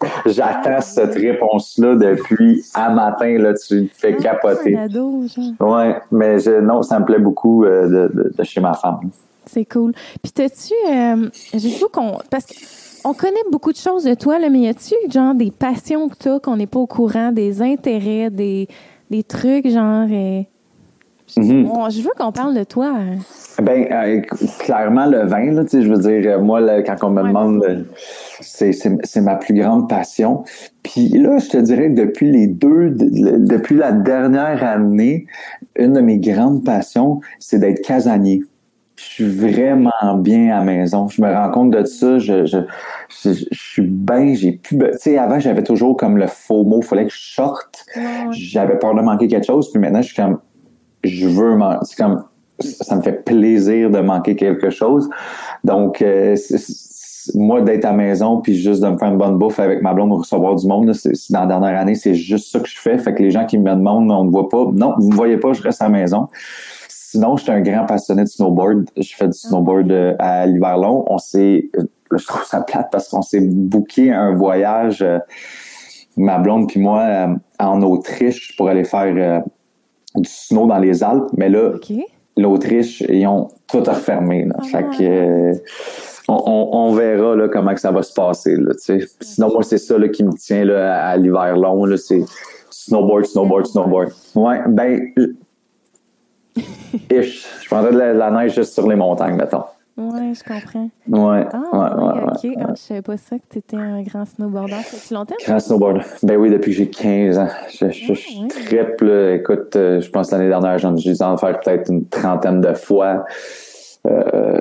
[0.26, 4.72] j'attends cette réponse-là depuis un matin, là, tu me fais capoter.
[5.60, 9.00] Ouais, mais je, non, ça me plaît beaucoup euh, de, de, chez ma femme.
[9.46, 9.92] C'est cool.
[10.22, 12.46] Puis t'as-tu, euh, j'ai vu qu'on, parce
[13.02, 16.16] qu'on connaît beaucoup de choses de toi, là, mais y a-tu genre des passions que
[16.16, 18.68] t'as qu'on n'est pas au courant, des intérêts, des,
[19.10, 20.06] des trucs genre.
[20.10, 20.42] Euh,
[21.36, 21.94] mm-hmm.
[21.94, 22.94] je veux qu'on parle de toi.
[23.62, 24.22] Ben, euh,
[24.58, 27.86] clairement, le vin, là, je veux dire, moi, quand on me demande,
[28.40, 30.44] c'est ma plus grande passion.
[30.82, 35.26] Puis là, je te dirais que depuis les deux, depuis la dernière année,
[35.76, 38.42] une de mes grandes passions, c'est d'être casanier
[38.96, 41.08] je suis vraiment bien à la maison.
[41.08, 42.18] Je me rends compte de ça.
[42.18, 42.58] Je, je,
[43.24, 47.06] je, suis bien, j'ai plus, tu sais, avant, j'avais toujours comme le faux mot, fallait
[47.06, 47.86] que je sorte.
[48.30, 50.38] J'avais peur de manquer quelque chose, puis maintenant, je suis comme,
[51.02, 52.24] je veux, c'est comme,
[52.60, 55.10] ça me fait plaisir de manquer quelque chose.
[55.64, 56.36] Donc, euh,
[57.34, 59.94] moi, d'être à la maison, puis juste de me faire une bonne bouffe avec ma
[59.94, 60.92] blonde, recevoir du monde,
[61.30, 62.98] dans la dernière année, c'est juste ça que je fais.
[62.98, 64.66] Fait que les gens qui me demandent, on ne voit pas.
[64.72, 66.28] Non, vous ne voyez pas, je reste à la maison.
[66.96, 68.90] Sinon, je suis un grand passionné de snowboard.
[68.96, 71.04] Je fais du snowboard euh, à l'hiver long.
[71.08, 71.82] On s'est, euh,
[72.16, 75.18] je trouve ça plate parce qu'on s'est booké un voyage, euh,
[76.16, 77.28] ma blonde puis moi,
[77.58, 79.42] en Autriche pour aller faire
[80.14, 81.28] du snow dans les Alpes.
[81.36, 81.72] Mais là,
[82.36, 84.44] l'Autriche, ils ont tout refermé.
[84.44, 84.54] Là.
[84.58, 85.52] Ah fait que,
[86.28, 88.56] on, verra là, comment que ça va se passer.
[88.56, 88.72] Là,
[89.20, 91.84] Sinon, moi, c'est ça là, qui me tient là, à, l'hiver long.
[91.96, 92.24] C'est
[92.70, 94.12] snowboard, snowboard, snowboard.
[94.34, 95.12] Ouais, ben,
[97.10, 97.46] Ish.
[97.62, 99.64] Je prendrais de la, neige juste sur les montagnes, mettons.
[99.96, 100.90] Oui, je comprends.
[101.06, 101.46] Ouais.
[101.52, 102.44] Ah, ouais, ouais, OK.
[102.44, 102.54] Ouais.
[102.58, 104.72] Ah, je savais pas ça que tu étais un grand snowboarder.
[104.72, 105.36] Ça fait longtemps?
[105.46, 106.00] Grand snowboarder.
[106.24, 107.48] Ben oui, depuis que j'ai 15 ans.
[107.68, 112.06] Je, je, ah, Écoute, euh, je pense l'année dernière, j'en ai en faire peut-être une
[112.08, 113.24] trentaine de fois.
[114.08, 114.60] Euh,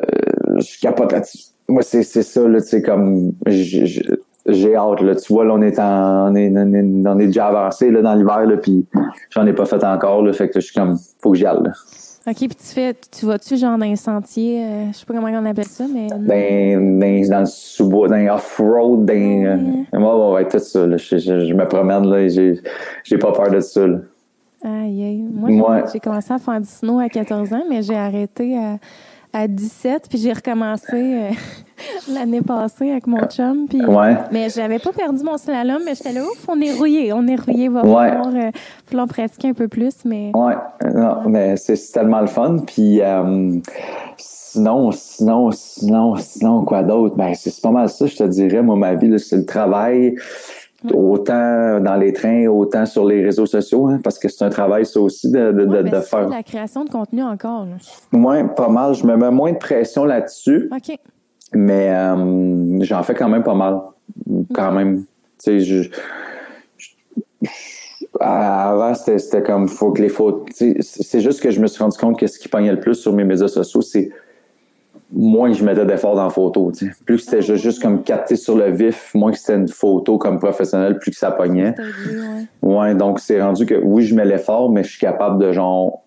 [0.58, 1.46] je capote là-dessus.
[1.68, 3.34] Moi, c'est ça, là, tu sais, comme
[4.46, 5.02] j'ai hâte.
[5.02, 5.16] Là.
[5.16, 8.46] Tu vois, là, on est, en, on est, on est, déjà avancé là, dans l'hiver,
[8.62, 8.86] puis
[9.30, 10.22] j'en ai pas fait encore.
[10.24, 11.64] Là, fait que je suis comme, faut que j'y aille.
[11.64, 11.72] Là.
[12.26, 15.28] OK, puis tu fais, tu vas-tu genre dans un sentier, euh, je sais pas comment
[15.28, 16.08] on appelle ça, mais.
[16.08, 19.14] Dans, dans, dans le sous-bois, dans off-road, dans.
[19.14, 19.86] Ouais.
[19.94, 20.88] Euh, ouais, ouais, tout ça.
[20.88, 22.62] Là, je, je, je, me promène, là, et j'ai,
[23.04, 23.86] j'ai pas peur de ça.
[23.86, 23.98] Là.
[24.64, 25.26] Aïe, aïe.
[25.34, 28.78] Moi, j'ai commencé à faire du snow à 14 ans, mais j'ai arrêté à
[29.34, 31.30] à 17, puis j'ai recommencé euh,
[32.14, 33.68] l'année passée avec mon chum.
[33.68, 34.16] Puis, ouais.
[34.32, 37.36] Mais j'avais pas perdu mon slalom, mais j'étais là, ouf, on est rouillé, on est
[37.36, 40.06] rouillé, va falloir, euh, pratiquer un peu plus.
[40.06, 40.32] Mais...
[40.36, 40.54] Ouais,
[40.94, 42.60] non, mais c'est tellement le fun.
[42.66, 43.60] Puis euh,
[44.18, 47.16] sinon, sinon, sinon, sinon, quoi d'autre?
[47.16, 50.16] Ben, c'est pas mal ça, je te dirais, moi, ma vie, c'est le travail
[50.92, 54.86] autant dans les trains, autant sur les réseaux sociaux, hein, parce que c'est un travail,
[54.86, 56.28] ça aussi, de, de, de, de faire.
[56.28, 57.68] la création de contenu encore.
[58.12, 58.94] Moins, pas mal.
[58.94, 60.70] Je me mets moins de pression là-dessus.
[60.72, 60.98] OK.
[61.54, 63.80] Mais euh, j'en fais quand même pas mal.
[64.54, 65.04] Quand même.
[65.44, 65.90] Tu sais, je,
[68.20, 70.46] avant, c'était comme, faut que les photos.
[70.82, 73.14] C'est juste que je me suis rendu compte que ce qui pognait le plus sur
[73.14, 74.12] mes médias sociaux, c'est
[75.16, 76.72] moins je mettais d'efforts dans la photo.
[77.06, 80.40] Plus que c'était juste, comme capté sur le vif, moins que c'était une photo comme
[80.40, 81.76] professionnelle, plus que ça pognait.
[82.62, 82.96] Ouais.
[82.96, 86.04] donc c'est rendu que oui, je mets l'effort, mais je suis capable de genre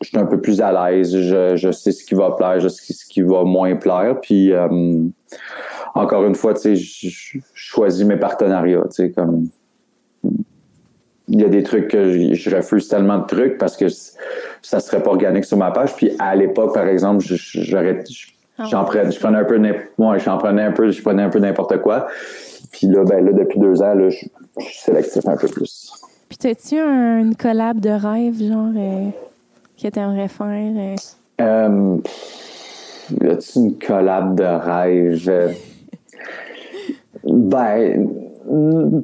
[0.00, 2.68] je suis un peu plus à l'aise, je, je, sais ce qui va plaire, je
[2.68, 4.20] sais ce qui va moins plaire.
[4.20, 4.68] Puis euh,
[5.94, 9.48] encore une fois, tu sais, je, choisis mes partenariats, tu sais, comme
[11.28, 15.02] il y a des trucs que je, refuse tellement de trucs parce que ça serait
[15.02, 15.94] pas organique sur ma page.
[15.96, 18.04] Puis à l'époque, par exemple, j'aurais
[18.58, 19.60] ah j'en prenais, je prenais un peu
[19.98, 22.06] moi, j'en prenais un peu, je prenais un peu n'importe quoi.
[22.70, 24.30] Puis là, ben là, depuis deux ans, là, je, suis
[24.78, 25.92] sélectif un peu plus.
[26.28, 29.10] Puis t'as-tu une collab de rêve, genre, euh,
[29.80, 30.46] que t'aimerais faire?
[30.46, 30.96] Euh?
[31.40, 31.96] Euh,
[33.22, 35.54] y a-tu une collab de rêve?
[37.24, 38.23] ben,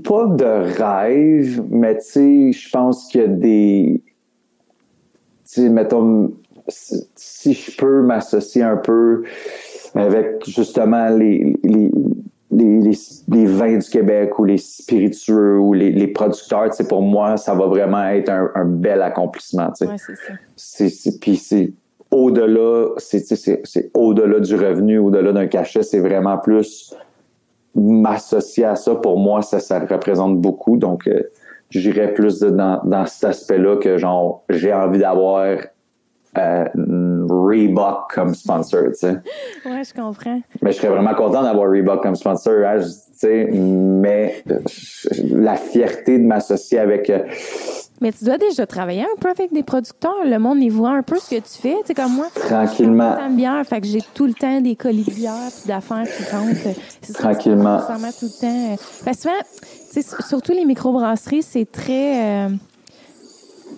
[0.05, 4.03] pas de rêve, mais tu sais, je pense qu'il y a des.
[5.45, 6.33] Tu sais, mettons,
[6.69, 9.25] si je peux m'associer un peu
[9.95, 11.91] avec justement les, les,
[12.53, 12.93] les,
[13.29, 17.55] les, vins du Québec ou les spiritueux ou les, les producteurs, tu pour moi, ça
[17.55, 19.71] va vraiment être un, un bel accomplissement.
[19.73, 19.87] Tu
[20.57, 20.89] sais.
[20.89, 21.73] c'est puis c'est
[22.11, 26.95] au-delà, c'est au-delà du revenu, au-delà d'un cachet, c'est vraiment plus
[27.75, 30.77] m'associer à ça, pour moi, ça, ça représente beaucoup.
[30.77, 31.23] Donc, euh,
[31.71, 35.57] j'irais plus dans, dans cet aspect-là que genre j'ai envie d'avoir
[36.39, 36.65] euh,
[37.29, 39.17] Reebok comme sponsor, tu sais.
[39.65, 40.41] Ouais, je comprends.
[40.63, 44.59] Mais je serais vraiment content d'avoir Reebok comme sponsor, hein, tu sais, mais euh,
[45.31, 47.11] la fierté de m'associer avec
[48.01, 50.25] mais tu dois déjà travailler un peu avec des producteurs.
[50.25, 51.77] Le monde y voit un peu ce que tu fais.
[51.83, 52.29] Tu sais, comme moi.
[52.35, 53.15] Tranquillement.
[53.29, 55.35] Je bière, fait que j'ai tout le temps des colis de bière
[55.67, 57.13] d'affaires qui rentrent.
[57.13, 57.79] Tranquillement.
[57.81, 58.83] Ça, tout le temps.
[59.05, 62.47] Parce que surtout les microbrasseries, c'est très.
[62.47, 62.49] Euh,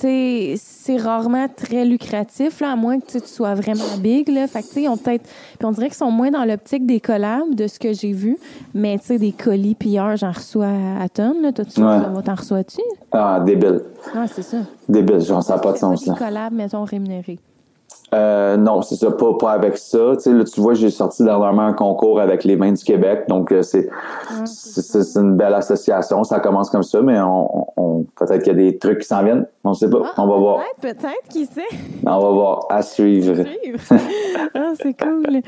[0.02, 4.28] c'est rarement très lucratif, là, à moins que tu sois vraiment big.
[4.28, 4.46] Là.
[4.46, 5.24] Fait que, on peut-être.
[5.24, 8.36] Puis on dirait qu'ils sont moins dans l'optique des collabs, de ce que j'ai vu.
[8.74, 11.42] Mais tu sais, des colis pilleurs, j'en reçois à tonnes.
[11.42, 11.52] Là.
[11.52, 12.22] Toi, tu ouais.
[12.24, 12.80] t'en reçois-tu?
[13.12, 13.82] Ah, débile.
[14.14, 14.58] Ah, c'est ça.
[14.88, 16.04] Débile, genre, ça n'a pas de sens.
[16.04, 17.38] Des collabs, mettons, rémunérés?
[18.14, 19.98] Euh, non, c'est ça, pas, pas avec ça.
[20.14, 23.24] Tu sais, là, tu vois, j'ai sorti dernièrement un concours avec les mains du Québec,
[23.28, 23.88] donc euh, c'est
[24.44, 26.24] c'est une belle association.
[26.24, 29.22] Ça commence comme ça, mais on, on peut-être qu'il y a des trucs qui s'en
[29.22, 30.02] viennent On sait pas.
[30.04, 30.60] Ah, on va voir.
[30.80, 31.62] Peut-être, peut-être, qui sait?
[32.06, 32.66] On va voir.
[32.70, 33.44] À suivre.
[34.54, 35.40] ah, c'est cool.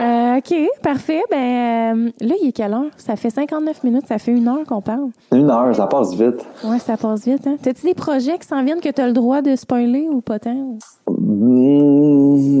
[0.00, 1.22] Euh, OK, parfait.
[1.30, 2.90] Ben, là, il est quelle heure?
[2.96, 5.08] Ça fait 59 minutes, ça fait une heure qu'on parle.
[5.32, 6.44] Une heure, ça passe vite.
[6.64, 7.46] Ouais, ça passe vite.
[7.46, 7.56] Hein?
[7.62, 10.38] T'as-tu des projets qui s'en viennent que tu as le droit de spoiler ou pas
[10.38, 10.78] tant?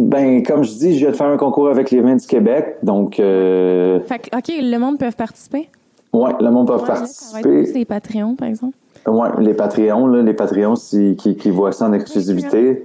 [0.08, 2.76] Ben, comme je dis, je viens de faire un concours avec les vins du Québec.
[2.82, 5.68] Donc, euh, Fait que, OK, le monde peut participer?
[6.12, 7.78] ouais, le monde peut Ouais, là, ça va être participer.
[7.78, 8.76] les Patreons, par exemple.
[9.06, 12.84] Ouais, les Patreons, là, les Patreons si- qui, qui voient ça en exclusivité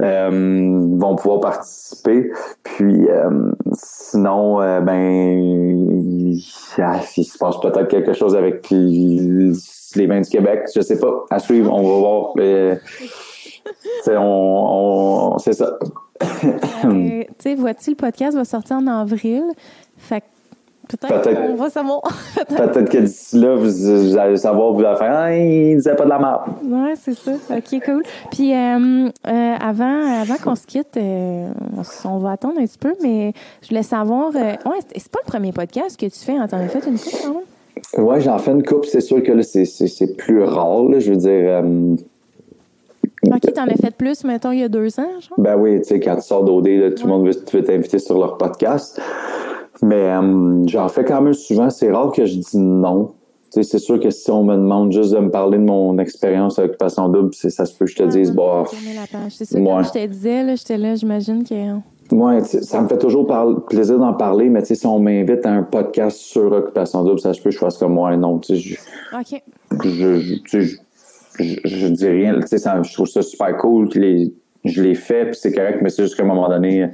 [0.00, 2.30] euh, vont pouvoir participer.
[2.62, 6.42] Puis euh, sinon, euh, ben il,
[6.78, 9.50] ah, il se passe peut-être quelque chose avec les,
[9.96, 10.68] les vins du Québec.
[10.74, 11.24] Je sais pas.
[11.30, 12.32] À suivre, on va voir.
[14.02, 15.78] T'sais, on, on- c'est ça.
[16.22, 19.44] Euh, tu sais, vois-tu, le podcast va sortir en avril.
[19.96, 20.24] Fait que
[20.96, 21.46] peut-être Peut-être.
[21.46, 22.00] qu'on va savoir.
[22.48, 26.04] Peut-être que d'ici là, vous, vous allez savoir, vous allez faire Ah, il disait pas
[26.04, 26.40] de la merde.
[26.64, 27.32] Ouais, c'est ça.
[27.50, 28.02] OK, cool.
[28.32, 31.48] Puis euh, euh, avant, avant qu'on se quitte, euh,
[32.04, 33.32] on va attendre un petit peu, mais
[33.62, 34.34] je voulais savoir.
[34.34, 34.56] ouais,
[34.88, 36.36] c'est- c'est pas le premier podcast que tu fais.
[36.36, 38.06] hein, T'en as fait une couple quand même?
[38.06, 38.86] Ouais, j'en fais une coupe.
[38.86, 40.82] C'est sûr que là, c'est- c'est c'est plus rare.
[40.84, 40.98] là.
[40.98, 41.62] Je veux dire.
[43.34, 45.38] OK, t'en as fait plus, mettons, il y a deux ans, genre?
[45.38, 48.18] Ben oui, tu sais, quand tu sors d'OD, tout le monde veut, veut t'inviter sur
[48.18, 49.00] leur podcast.
[49.82, 51.70] Mais euh, j'en fais quand même souvent.
[51.70, 53.12] C'est rare que je dis non.
[53.52, 55.96] Tu sais, c'est sûr que si on me demande juste de me parler de mon
[55.98, 59.06] expérience à Occupation Double, c'est- ça se peut que je te dise, bah, Tourner la
[59.06, 59.32] page.
[59.36, 59.64] C'est ça, Ouais.
[59.64, 61.54] comme je te disais, là, j'étais là, j'imagine que.
[62.10, 64.98] tu sais, ça me fait toujours par- plaisir d'en parler, mais tu sais, si on
[64.98, 68.14] m'invite à un podcast sur Occupation Double, ça se peut que je fasse comme moi,
[68.16, 68.76] non, tu sais, je,
[69.16, 69.42] OK.
[69.84, 70.76] je, je,
[71.38, 72.38] je, dis rien.
[72.40, 74.32] Tu sais, ça- je trouve ça super cool que les,
[74.64, 76.88] je l'ai fait, puis c'est correct, mais c'est juste qu'à un moment donné,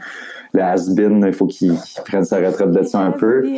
[0.52, 1.74] le has-been, il faut qu'il
[2.04, 3.44] prenne sa retraite de ça un peu.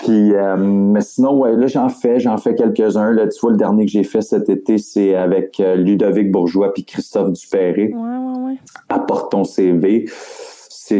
[0.00, 3.12] Puis, euh, mais sinon, ouais, là, j'en fais, j'en fais quelques-uns.
[3.12, 6.74] Là, tu vois, le dernier que j'ai fait cet été, c'est avec euh, Ludovic Bourgeois
[6.74, 7.92] puis Christophe Dupéré.
[7.94, 8.58] Ouais, ouais, ouais.
[8.88, 10.06] Apporte ton CV.
[10.08, 10.98] C'est,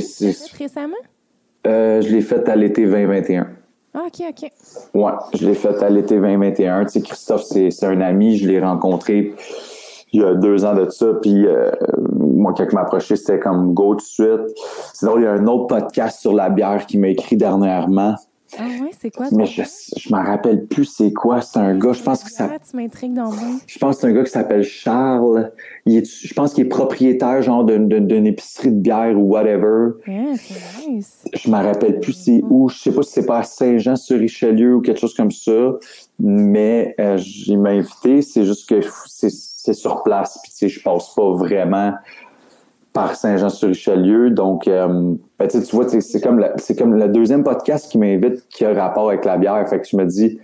[0.58, 0.94] récemment?
[1.66, 3.48] euh, je l'ai fait à l'été 2021.
[3.94, 4.50] Ah, OK, OK.
[4.94, 6.84] Ouais, je l'ai fait à l'été 2021.
[6.84, 8.36] Tu sais, Christophe, c'est, un ami.
[8.36, 9.34] Je l'ai rencontré
[10.12, 11.06] il y a deux ans de ça.
[11.22, 11.70] Puis euh,
[12.18, 14.58] moi, quand il m'a approché, c'était comme go tout de suite.
[14.94, 18.16] Sinon, il y a un autre podcast sur la bière qui m'a écrit dernièrement.
[18.58, 19.26] Ah, ouais, c'est quoi?
[19.32, 19.62] Mais je,
[19.96, 21.40] je m'en rappelle plus c'est quoi.
[21.40, 23.30] C'est un gars, je pense que ça tu m'intrigues dans.
[23.66, 25.52] Je pense que c'est un gars qui s'appelle Charles.
[25.86, 29.92] Il est, je pense qu'il est propriétaire genre d'une, épicerie de bière ou whatever.
[30.06, 31.24] Yeah, c'est nice.
[31.34, 32.68] Je me rappelle plus c'est où.
[32.68, 35.72] Je sais pas si c'est pas à Saint-Jean-sur-Richelieu ou quelque chose comme ça.
[36.18, 38.22] Mais euh, il m'a invité.
[38.22, 40.38] C'est juste que c'est, c'est sur place.
[40.42, 41.92] Puis tu sais, je passe pas vraiment
[42.94, 44.30] par Saint-Jean-sur-Richelieu.
[44.30, 48.64] Donc, euh, ben, tu vois, c'est comme, la- comme le deuxième podcast qui m'invite qui
[48.64, 49.68] a rapport avec la bière.
[49.68, 50.38] Fait que je me dis,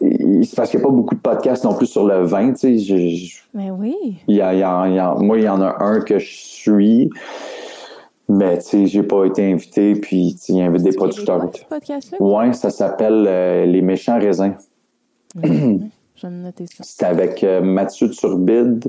[0.00, 2.52] il- c'est parce qu'il n'y a pas beaucoup de podcasts non plus sur le vin.
[2.52, 3.94] Tu sais, Je- je- Mais oui.
[4.28, 6.18] y a- il y a- il y a- moi, il y en a un que
[6.18, 7.10] je suis,
[8.28, 11.50] mais tu sais, j'ai pas été invité, puis tu invite des producteurs.
[11.68, 12.18] podcast-là?
[12.20, 14.54] Ouais, ça s'appelle euh, Les méchants raisins.
[15.42, 15.48] Je
[16.28, 16.82] vais me noter ça.
[16.82, 18.84] C'est avec euh, Mathieu Turbide,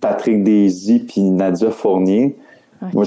[0.00, 2.36] Patrick Daisy, puis Nadia Fournier.
[2.92, 3.04] Moi,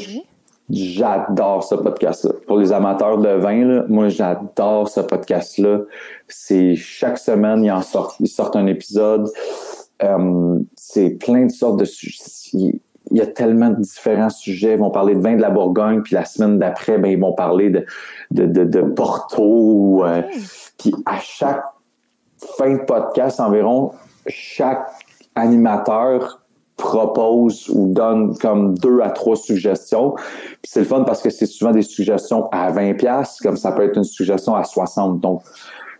[0.74, 2.32] J'adore ce podcast-là.
[2.48, 5.82] Pour les amateurs de vin, là, moi, j'adore ce podcast-là.
[6.30, 9.30] C'est chaque semaine, ils en sortent, ils sortent un épisode.
[10.02, 12.24] Euh, c'est plein de sortes de sujets.
[12.54, 14.74] Il y a tellement de différents sujets.
[14.74, 17.34] Ils vont parler de vin de la Bourgogne, puis la semaine d'après, ben, ils vont
[17.34, 17.86] parler de,
[18.32, 20.06] de, de, de Porto.
[20.06, 20.22] euh,
[20.78, 21.64] puis à chaque
[22.38, 23.92] fin de podcast environ,
[24.28, 24.88] chaque
[25.36, 26.41] animateur
[26.82, 30.14] propose ou donne comme deux à trois suggestions.
[30.14, 33.72] Puis c'est le fun parce que c'est souvent des suggestions à 20 pièces, comme ça
[33.72, 35.20] peut être une suggestion à 60.
[35.20, 35.44] Donc,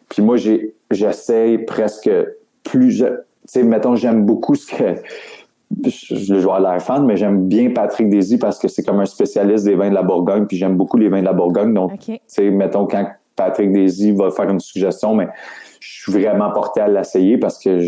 [0.10, 2.10] puis moi j'ai j'essaye presque
[2.64, 3.06] plus tu
[3.46, 4.96] sais mettons j'aime beaucoup ce que
[5.86, 9.00] je, je vais avoir l'air fan, mais j'aime bien Patrick Désy parce que c'est comme
[9.00, 11.74] un spécialiste des vins de la Bourgogne, puis j'aime beaucoup les vins de la Bourgogne.
[11.74, 13.08] Donc, tu sais, mettons, quand
[13.38, 15.30] Patrick Désy va faire une suggestion, mais
[15.80, 17.80] je suis vraiment porté à l'essayer parce que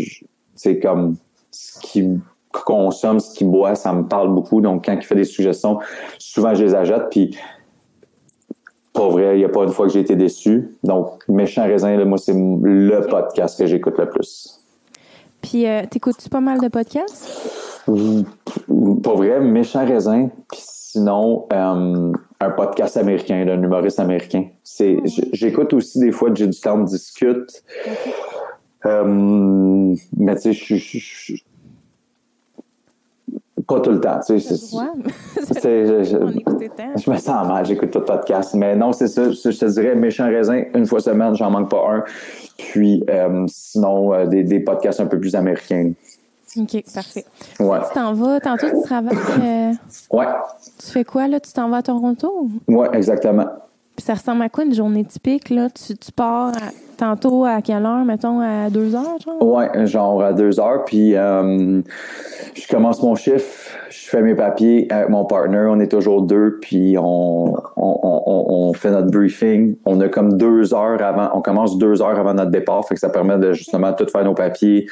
[0.54, 1.16] c'est comme
[1.50, 2.20] ce qu'il
[2.62, 4.60] consomme, ce qu'il boit, ça me parle beaucoup.
[4.60, 5.78] Donc, quand il fait des suggestions,
[6.18, 7.08] souvent, je les achète.
[7.10, 7.36] Puis,
[8.92, 10.76] pas vrai, il n'y a pas une fois que j'ai été déçu.
[10.84, 14.60] Donc, Méchant Raisin, là, moi, c'est le podcast que j'écoute le plus.
[15.42, 17.82] Puis, euh, t'écoutes-tu pas mal de podcasts?
[17.86, 20.28] Pas vrai, Méchant Raisin.
[20.50, 24.46] Puis sinon, euh, un podcast américain, d'un humoriste américain.
[24.62, 24.96] C'est,
[25.32, 27.62] j'écoute aussi des fois J'ai du temps discute.
[28.86, 29.04] Euh,
[30.16, 31.44] mais tu sais, je suis- je suis-
[33.66, 34.18] pas tout le temps.
[34.26, 38.54] Tu sais, je- je- je me sens mal, j'écoute tout le podcast.
[38.54, 39.30] Mais non, c'est ça.
[39.30, 42.04] Je te dirais, méchant raisin, une fois semaine, j'en manque pas un.
[42.58, 45.92] Puis euh, sinon, euh, des, des podcasts un peu plus américains.
[46.56, 47.24] OK, parfait.
[47.58, 47.78] Ouais.
[47.88, 49.16] Tu t'en vas, tantôt tu travailles.
[49.40, 49.72] euh,
[50.12, 50.26] Ouais.
[50.78, 51.40] tu fais quoi, là?
[51.40, 52.48] Tu t'en vas à Toronto?
[52.68, 53.46] Ouais, exactement.
[53.96, 55.68] Puis ça ressemble à quoi une journée typique, là?
[55.70, 59.40] Tu, pars à- tantôt à quelle heure, mettons, à deux heures, genre?
[59.42, 60.84] Ouais, genre à deux heures.
[60.84, 61.80] Puis euh,
[62.54, 65.66] je commence mon chiffre, je fais mes papiers avec mon partner.
[65.70, 69.76] On est toujours deux, puis on, on, on- on fait notre briefing.
[69.84, 72.84] On a comme deux heures avant, on commence deux heures avant notre départ.
[72.86, 74.86] Fait que ça permet de justement tout faire nos papiers,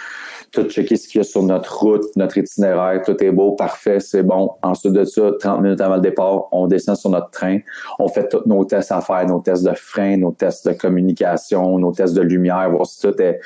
[0.52, 3.00] tout checker ce qu'il y a sur notre route, notre itinéraire.
[3.04, 4.50] Tout est beau, parfait, c'est bon.
[4.62, 7.58] Ensuite de ça, 30 minutes avant le départ, on descend sur notre train.
[7.98, 11.78] On fait tous nos tests à faire, nos tests de frein, nos tests de communication,
[11.78, 13.40] nos tests de lumière, voir si tout est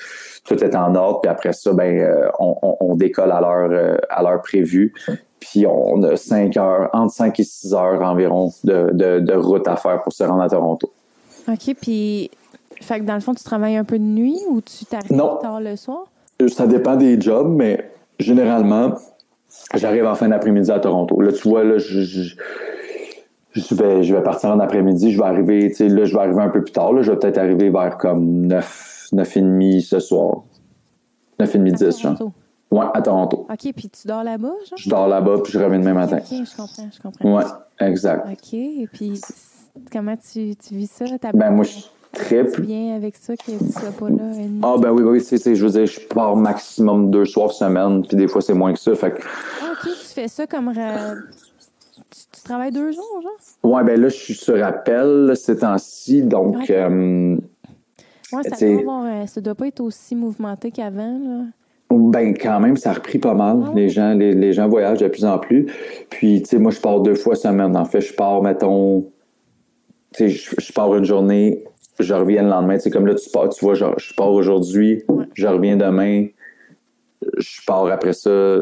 [0.44, 1.20] tout est en ordre.
[1.20, 4.92] Puis après ça, ben euh, on, on- on décolle à l'heure euh, à l'heure prévue.
[5.38, 9.68] Puis on a cinq heures, entre 5 et 6 heures environ de, de, de route
[9.68, 10.90] à faire pour se rendre à Toronto.
[11.48, 12.30] OK, puis.
[12.82, 15.60] Fait que dans le fond, tu travailles un peu de nuit ou tu t'arrives tard
[15.60, 16.04] le soir?
[16.48, 18.94] Ça dépend des jobs, mais généralement,
[19.74, 21.20] j'arrive en fin d'après-midi à Toronto.
[21.20, 22.34] Là, tu vois, là, je, je,
[23.54, 25.12] je vais, je vais partir en après-midi.
[25.12, 26.92] Je vais arriver, tu sais, là, je vais arriver un peu plus tard.
[26.92, 30.42] Là, je vais peut-être arriver vers comme 9, 9 et demi ce soir.
[31.40, 32.18] 9 et demi, À 10, genre.
[32.18, 32.32] Toronto?
[32.70, 33.46] Ouais, à Toronto.
[33.48, 34.78] OK, puis tu dors là-bas, genre?
[34.78, 36.18] Je dors là-bas, puis je reviens demain matin.
[36.18, 37.36] OK, je comprends, je comprends.
[37.36, 37.44] Ouais,
[37.80, 38.26] exact.
[38.30, 39.20] OK, et puis
[39.92, 41.04] comment tu, tu vis ça?
[41.18, 41.78] Ta Ben, moi, je
[42.12, 42.52] tripe.
[42.52, 45.20] Tu bien avec ça que tu sois pas là une Ah, ben oui, ben oui,
[45.20, 48.54] c'est, c'est, je veux dire, je pars maximum deux soirs semaine, puis des fois, c'est
[48.54, 48.94] moins que ça.
[48.94, 49.22] Fait que,
[49.62, 50.68] Ah, OK, tu fais ça comme...
[50.68, 51.14] ra-
[52.10, 53.72] Tu, tu travailles deux jours, genre?
[53.74, 56.70] ouais, ben là, je suis sur appel là, ces temps-ci, donc, Ok.
[56.70, 57.36] euh,
[58.32, 61.44] Ouais, ça doit, avoir, euh, ça doit pas être aussi mouvementé qu'avant, là.
[61.90, 63.62] ben quand même, ça a repris pas mal.
[63.64, 63.88] Ah Les ouais?
[63.88, 65.66] gens, les, les gens voyagent de plus en plus.
[66.10, 67.76] Puis, tu sais, moi, je pars deux fois semaine.
[67.76, 69.02] En fait, je pars, mettons,
[70.12, 71.64] tu sais, je, je pars une journée,
[71.98, 72.78] je reviens le lendemain.
[72.78, 75.24] Sais, comme là, tu pars, tu vois, je pars aujourd'hui, Ouais.
[75.34, 76.26] je reviens demain,
[77.38, 78.58] je pars après ça.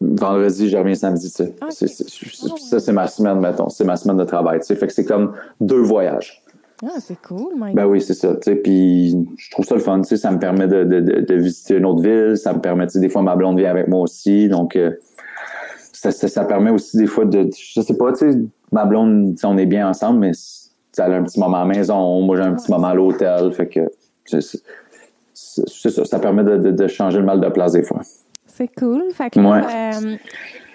[0.00, 1.54] Vendredi, je reviens samedi, tu sais.
[1.60, 1.68] Ok.
[1.72, 2.58] C'est- c'est- c'est- ouais.
[2.60, 3.68] Ça, c'est ma semaine, mettons.
[3.68, 4.76] C'est ma semaine de travail, tu sais.
[4.76, 6.44] Fait que c'est comme deux voyages.
[6.84, 8.34] Ah, c'est cool, my Ben oui, c'est ça.
[8.62, 10.00] Puis je trouve ça le fun.
[10.02, 12.36] Tu sais, ça me permet de, de, de, de visiter une autre ville.
[12.36, 14.48] Ça me permet, tu sais, des fois, ma blonde vient avec moi aussi.
[14.48, 14.92] Donc, euh,
[15.92, 18.38] ça, ça, ça permet aussi des fois de, je sais pas, tu sais,
[18.70, 20.30] ma blonde, on est bien ensemble, mais
[20.96, 22.22] elle a un petit moment à la maison.
[22.22, 23.52] Moi, j'ai un petit moment à l'hôtel.
[23.52, 23.80] Fait que
[24.24, 26.04] c'est ça.
[26.04, 28.00] Ça permet de, de, de changer le mal de place des fois.
[28.46, 29.04] C'est cool.
[29.12, 30.16] Fait que là, euh,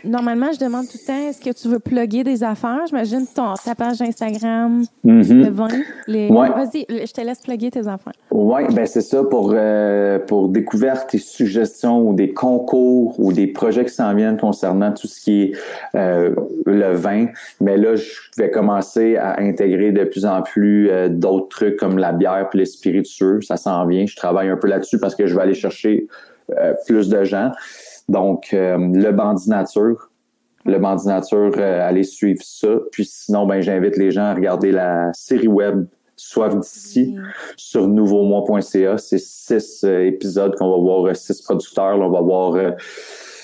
[0.04, 2.80] normalement, je demande tout le temps, est-ce que tu veux plugger des affaires?
[2.88, 5.44] J'imagine ton, ta page Instagram, Mhm.
[5.44, 5.68] le vin.
[6.08, 6.30] Les...
[6.30, 6.50] Ouais.
[6.50, 8.14] Vas-y, je te laisse plugger tes affaires.
[8.32, 13.48] Oui, ben c'est ça pour euh, pour découvertes et suggestions ou des concours ou des
[13.48, 15.52] projets qui s'en viennent concernant tout ce qui est
[15.96, 16.36] euh,
[16.66, 17.28] le vin.
[17.62, 21.98] Mais là, je vais commencer à intégrer de plus en plus euh, d'autres trucs comme
[21.98, 23.42] la bière puis les spiritueux.
[23.42, 24.06] Ça s'en vient.
[24.06, 26.08] Je travaille un peu là-dessus parce que je vais aller chercher
[26.58, 27.52] euh, plus de gens.
[28.10, 30.10] Donc, euh, le bandit nature.
[30.66, 32.70] Le bandit nature, euh, allez suivre ça.
[32.92, 35.86] Puis sinon, ben j'invite les gens à regarder la série web
[36.16, 37.18] Soif d'ici
[37.58, 38.98] sur nouveaumois.ca.
[38.98, 41.98] C'est six euh, épisodes qu'on va voir, euh, six producteurs.
[41.98, 42.74] Là, on va voir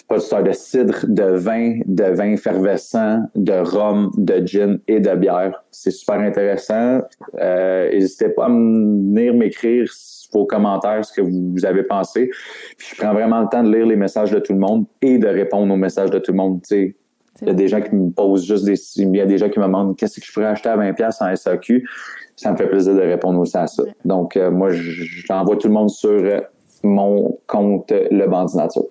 [0.10, 5.64] producteurs de cidre, de vin, de vin effervescent, de rhum, de gin et de bière.
[5.72, 7.02] C'est super intéressant.
[7.40, 9.88] Euh, N'hésitez pas à venir m'écrire
[10.34, 12.30] vos commentaires, ce que vous, avez pensé.
[12.78, 15.18] Puis je prends vraiment le temps de lire les messages de tout le monde et
[15.18, 16.62] de répondre aux messages de tout le monde.
[16.64, 16.96] Tu sais,
[17.42, 18.76] il y a des gens qui me posent juste des.
[18.98, 21.18] Il y a des gens qui me demandent qu'est-ce que je pourrais acheter à 20$
[21.22, 21.88] en SAQ.
[22.36, 23.84] Ça me fait plaisir de répondre aussi à ça.
[24.06, 26.40] Donc, euh, moi, je- j'envoie tout le monde sur euh,
[26.84, 28.84] mon compte euh, Le Bandit Nature.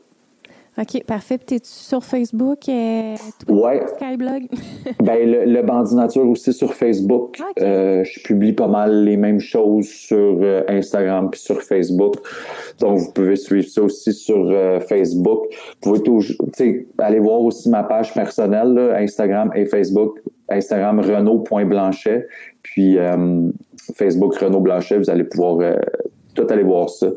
[0.81, 1.39] OK, parfait.
[1.39, 3.83] Puis t'es-tu sur Facebook, euh, Twitter, Ouais.
[3.97, 4.43] Skyblog?
[5.03, 7.37] Ben, le, le Bandit Nature aussi sur Facebook.
[7.41, 7.63] Ok.
[7.63, 12.15] Euh, je publie pas mal les mêmes choses sur euh, Instagram puis sur Facebook.
[12.81, 15.47] Donc, vous pouvez suivre ça aussi sur euh, Facebook.
[15.83, 20.21] Vous pouvez aller voir aussi ma page personnelle, là, Instagram et Facebook.
[20.49, 22.27] Instagram Renaud.blanchet.
[22.63, 23.51] Puis euh,
[23.95, 24.99] Facebook Renaud Blanchet.
[24.99, 25.77] Vous allez pouvoir euh,
[26.35, 27.09] tout aller voir ça.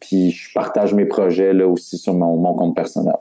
[0.00, 3.16] Puis je partage mes projets là aussi sur mon, mon compte personnel.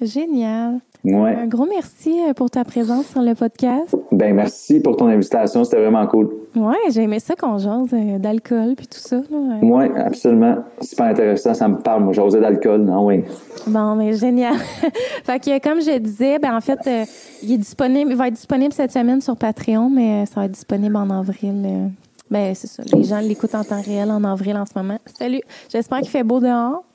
[0.00, 0.80] Génial.
[1.04, 1.34] Ouais.
[1.34, 3.94] Un gros merci euh, pour ta présence sur le podcast.
[4.12, 5.64] Ben merci pour ton invitation.
[5.64, 6.30] C'était vraiment cool.
[6.54, 9.16] Ouais, j'ai aimé ça qu'on jase euh, d'alcool puis tout ça.
[9.16, 9.58] Là.
[9.62, 10.58] Oui, absolument.
[10.80, 11.54] Super intéressant.
[11.54, 12.04] Ça me parle.
[12.04, 12.82] Moi, j'osais d'alcool.
[12.82, 13.24] Non, oui.
[13.66, 14.54] Bon, mais génial.
[15.24, 17.04] fait que comme je disais, ben en fait, euh,
[17.42, 20.52] il est disponible, il va être disponible cette semaine sur Patreon, mais ça va être
[20.52, 21.62] disponible en avril.
[21.64, 21.88] euh.
[22.32, 22.82] Ben c'est ça.
[22.94, 24.98] Les gens l'écoutent en temps réel en avril en ce moment.
[25.18, 25.42] Salut.
[25.70, 26.82] J'espère qu'il fait beau dehors.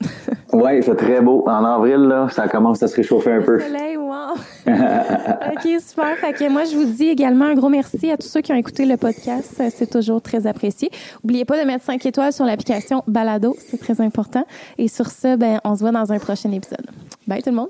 [0.50, 1.44] Oui, il fait très beau.
[1.46, 3.60] En avril, là, ça commence à se réchauffer un peu.
[3.60, 4.32] Soleil, wow.
[4.66, 6.16] OK, super.
[6.16, 8.56] Fait que moi, je vous dis également un gros merci à tous ceux qui ont
[8.56, 9.62] écouté le podcast.
[9.68, 10.90] C'est toujours très apprécié.
[11.22, 13.54] N'oubliez pas de mettre 5 étoiles sur l'application Balado.
[13.58, 14.46] C'est très important.
[14.78, 16.86] Et sur ce, ben, on se voit dans un prochain épisode.
[17.26, 17.68] Bye tout le monde.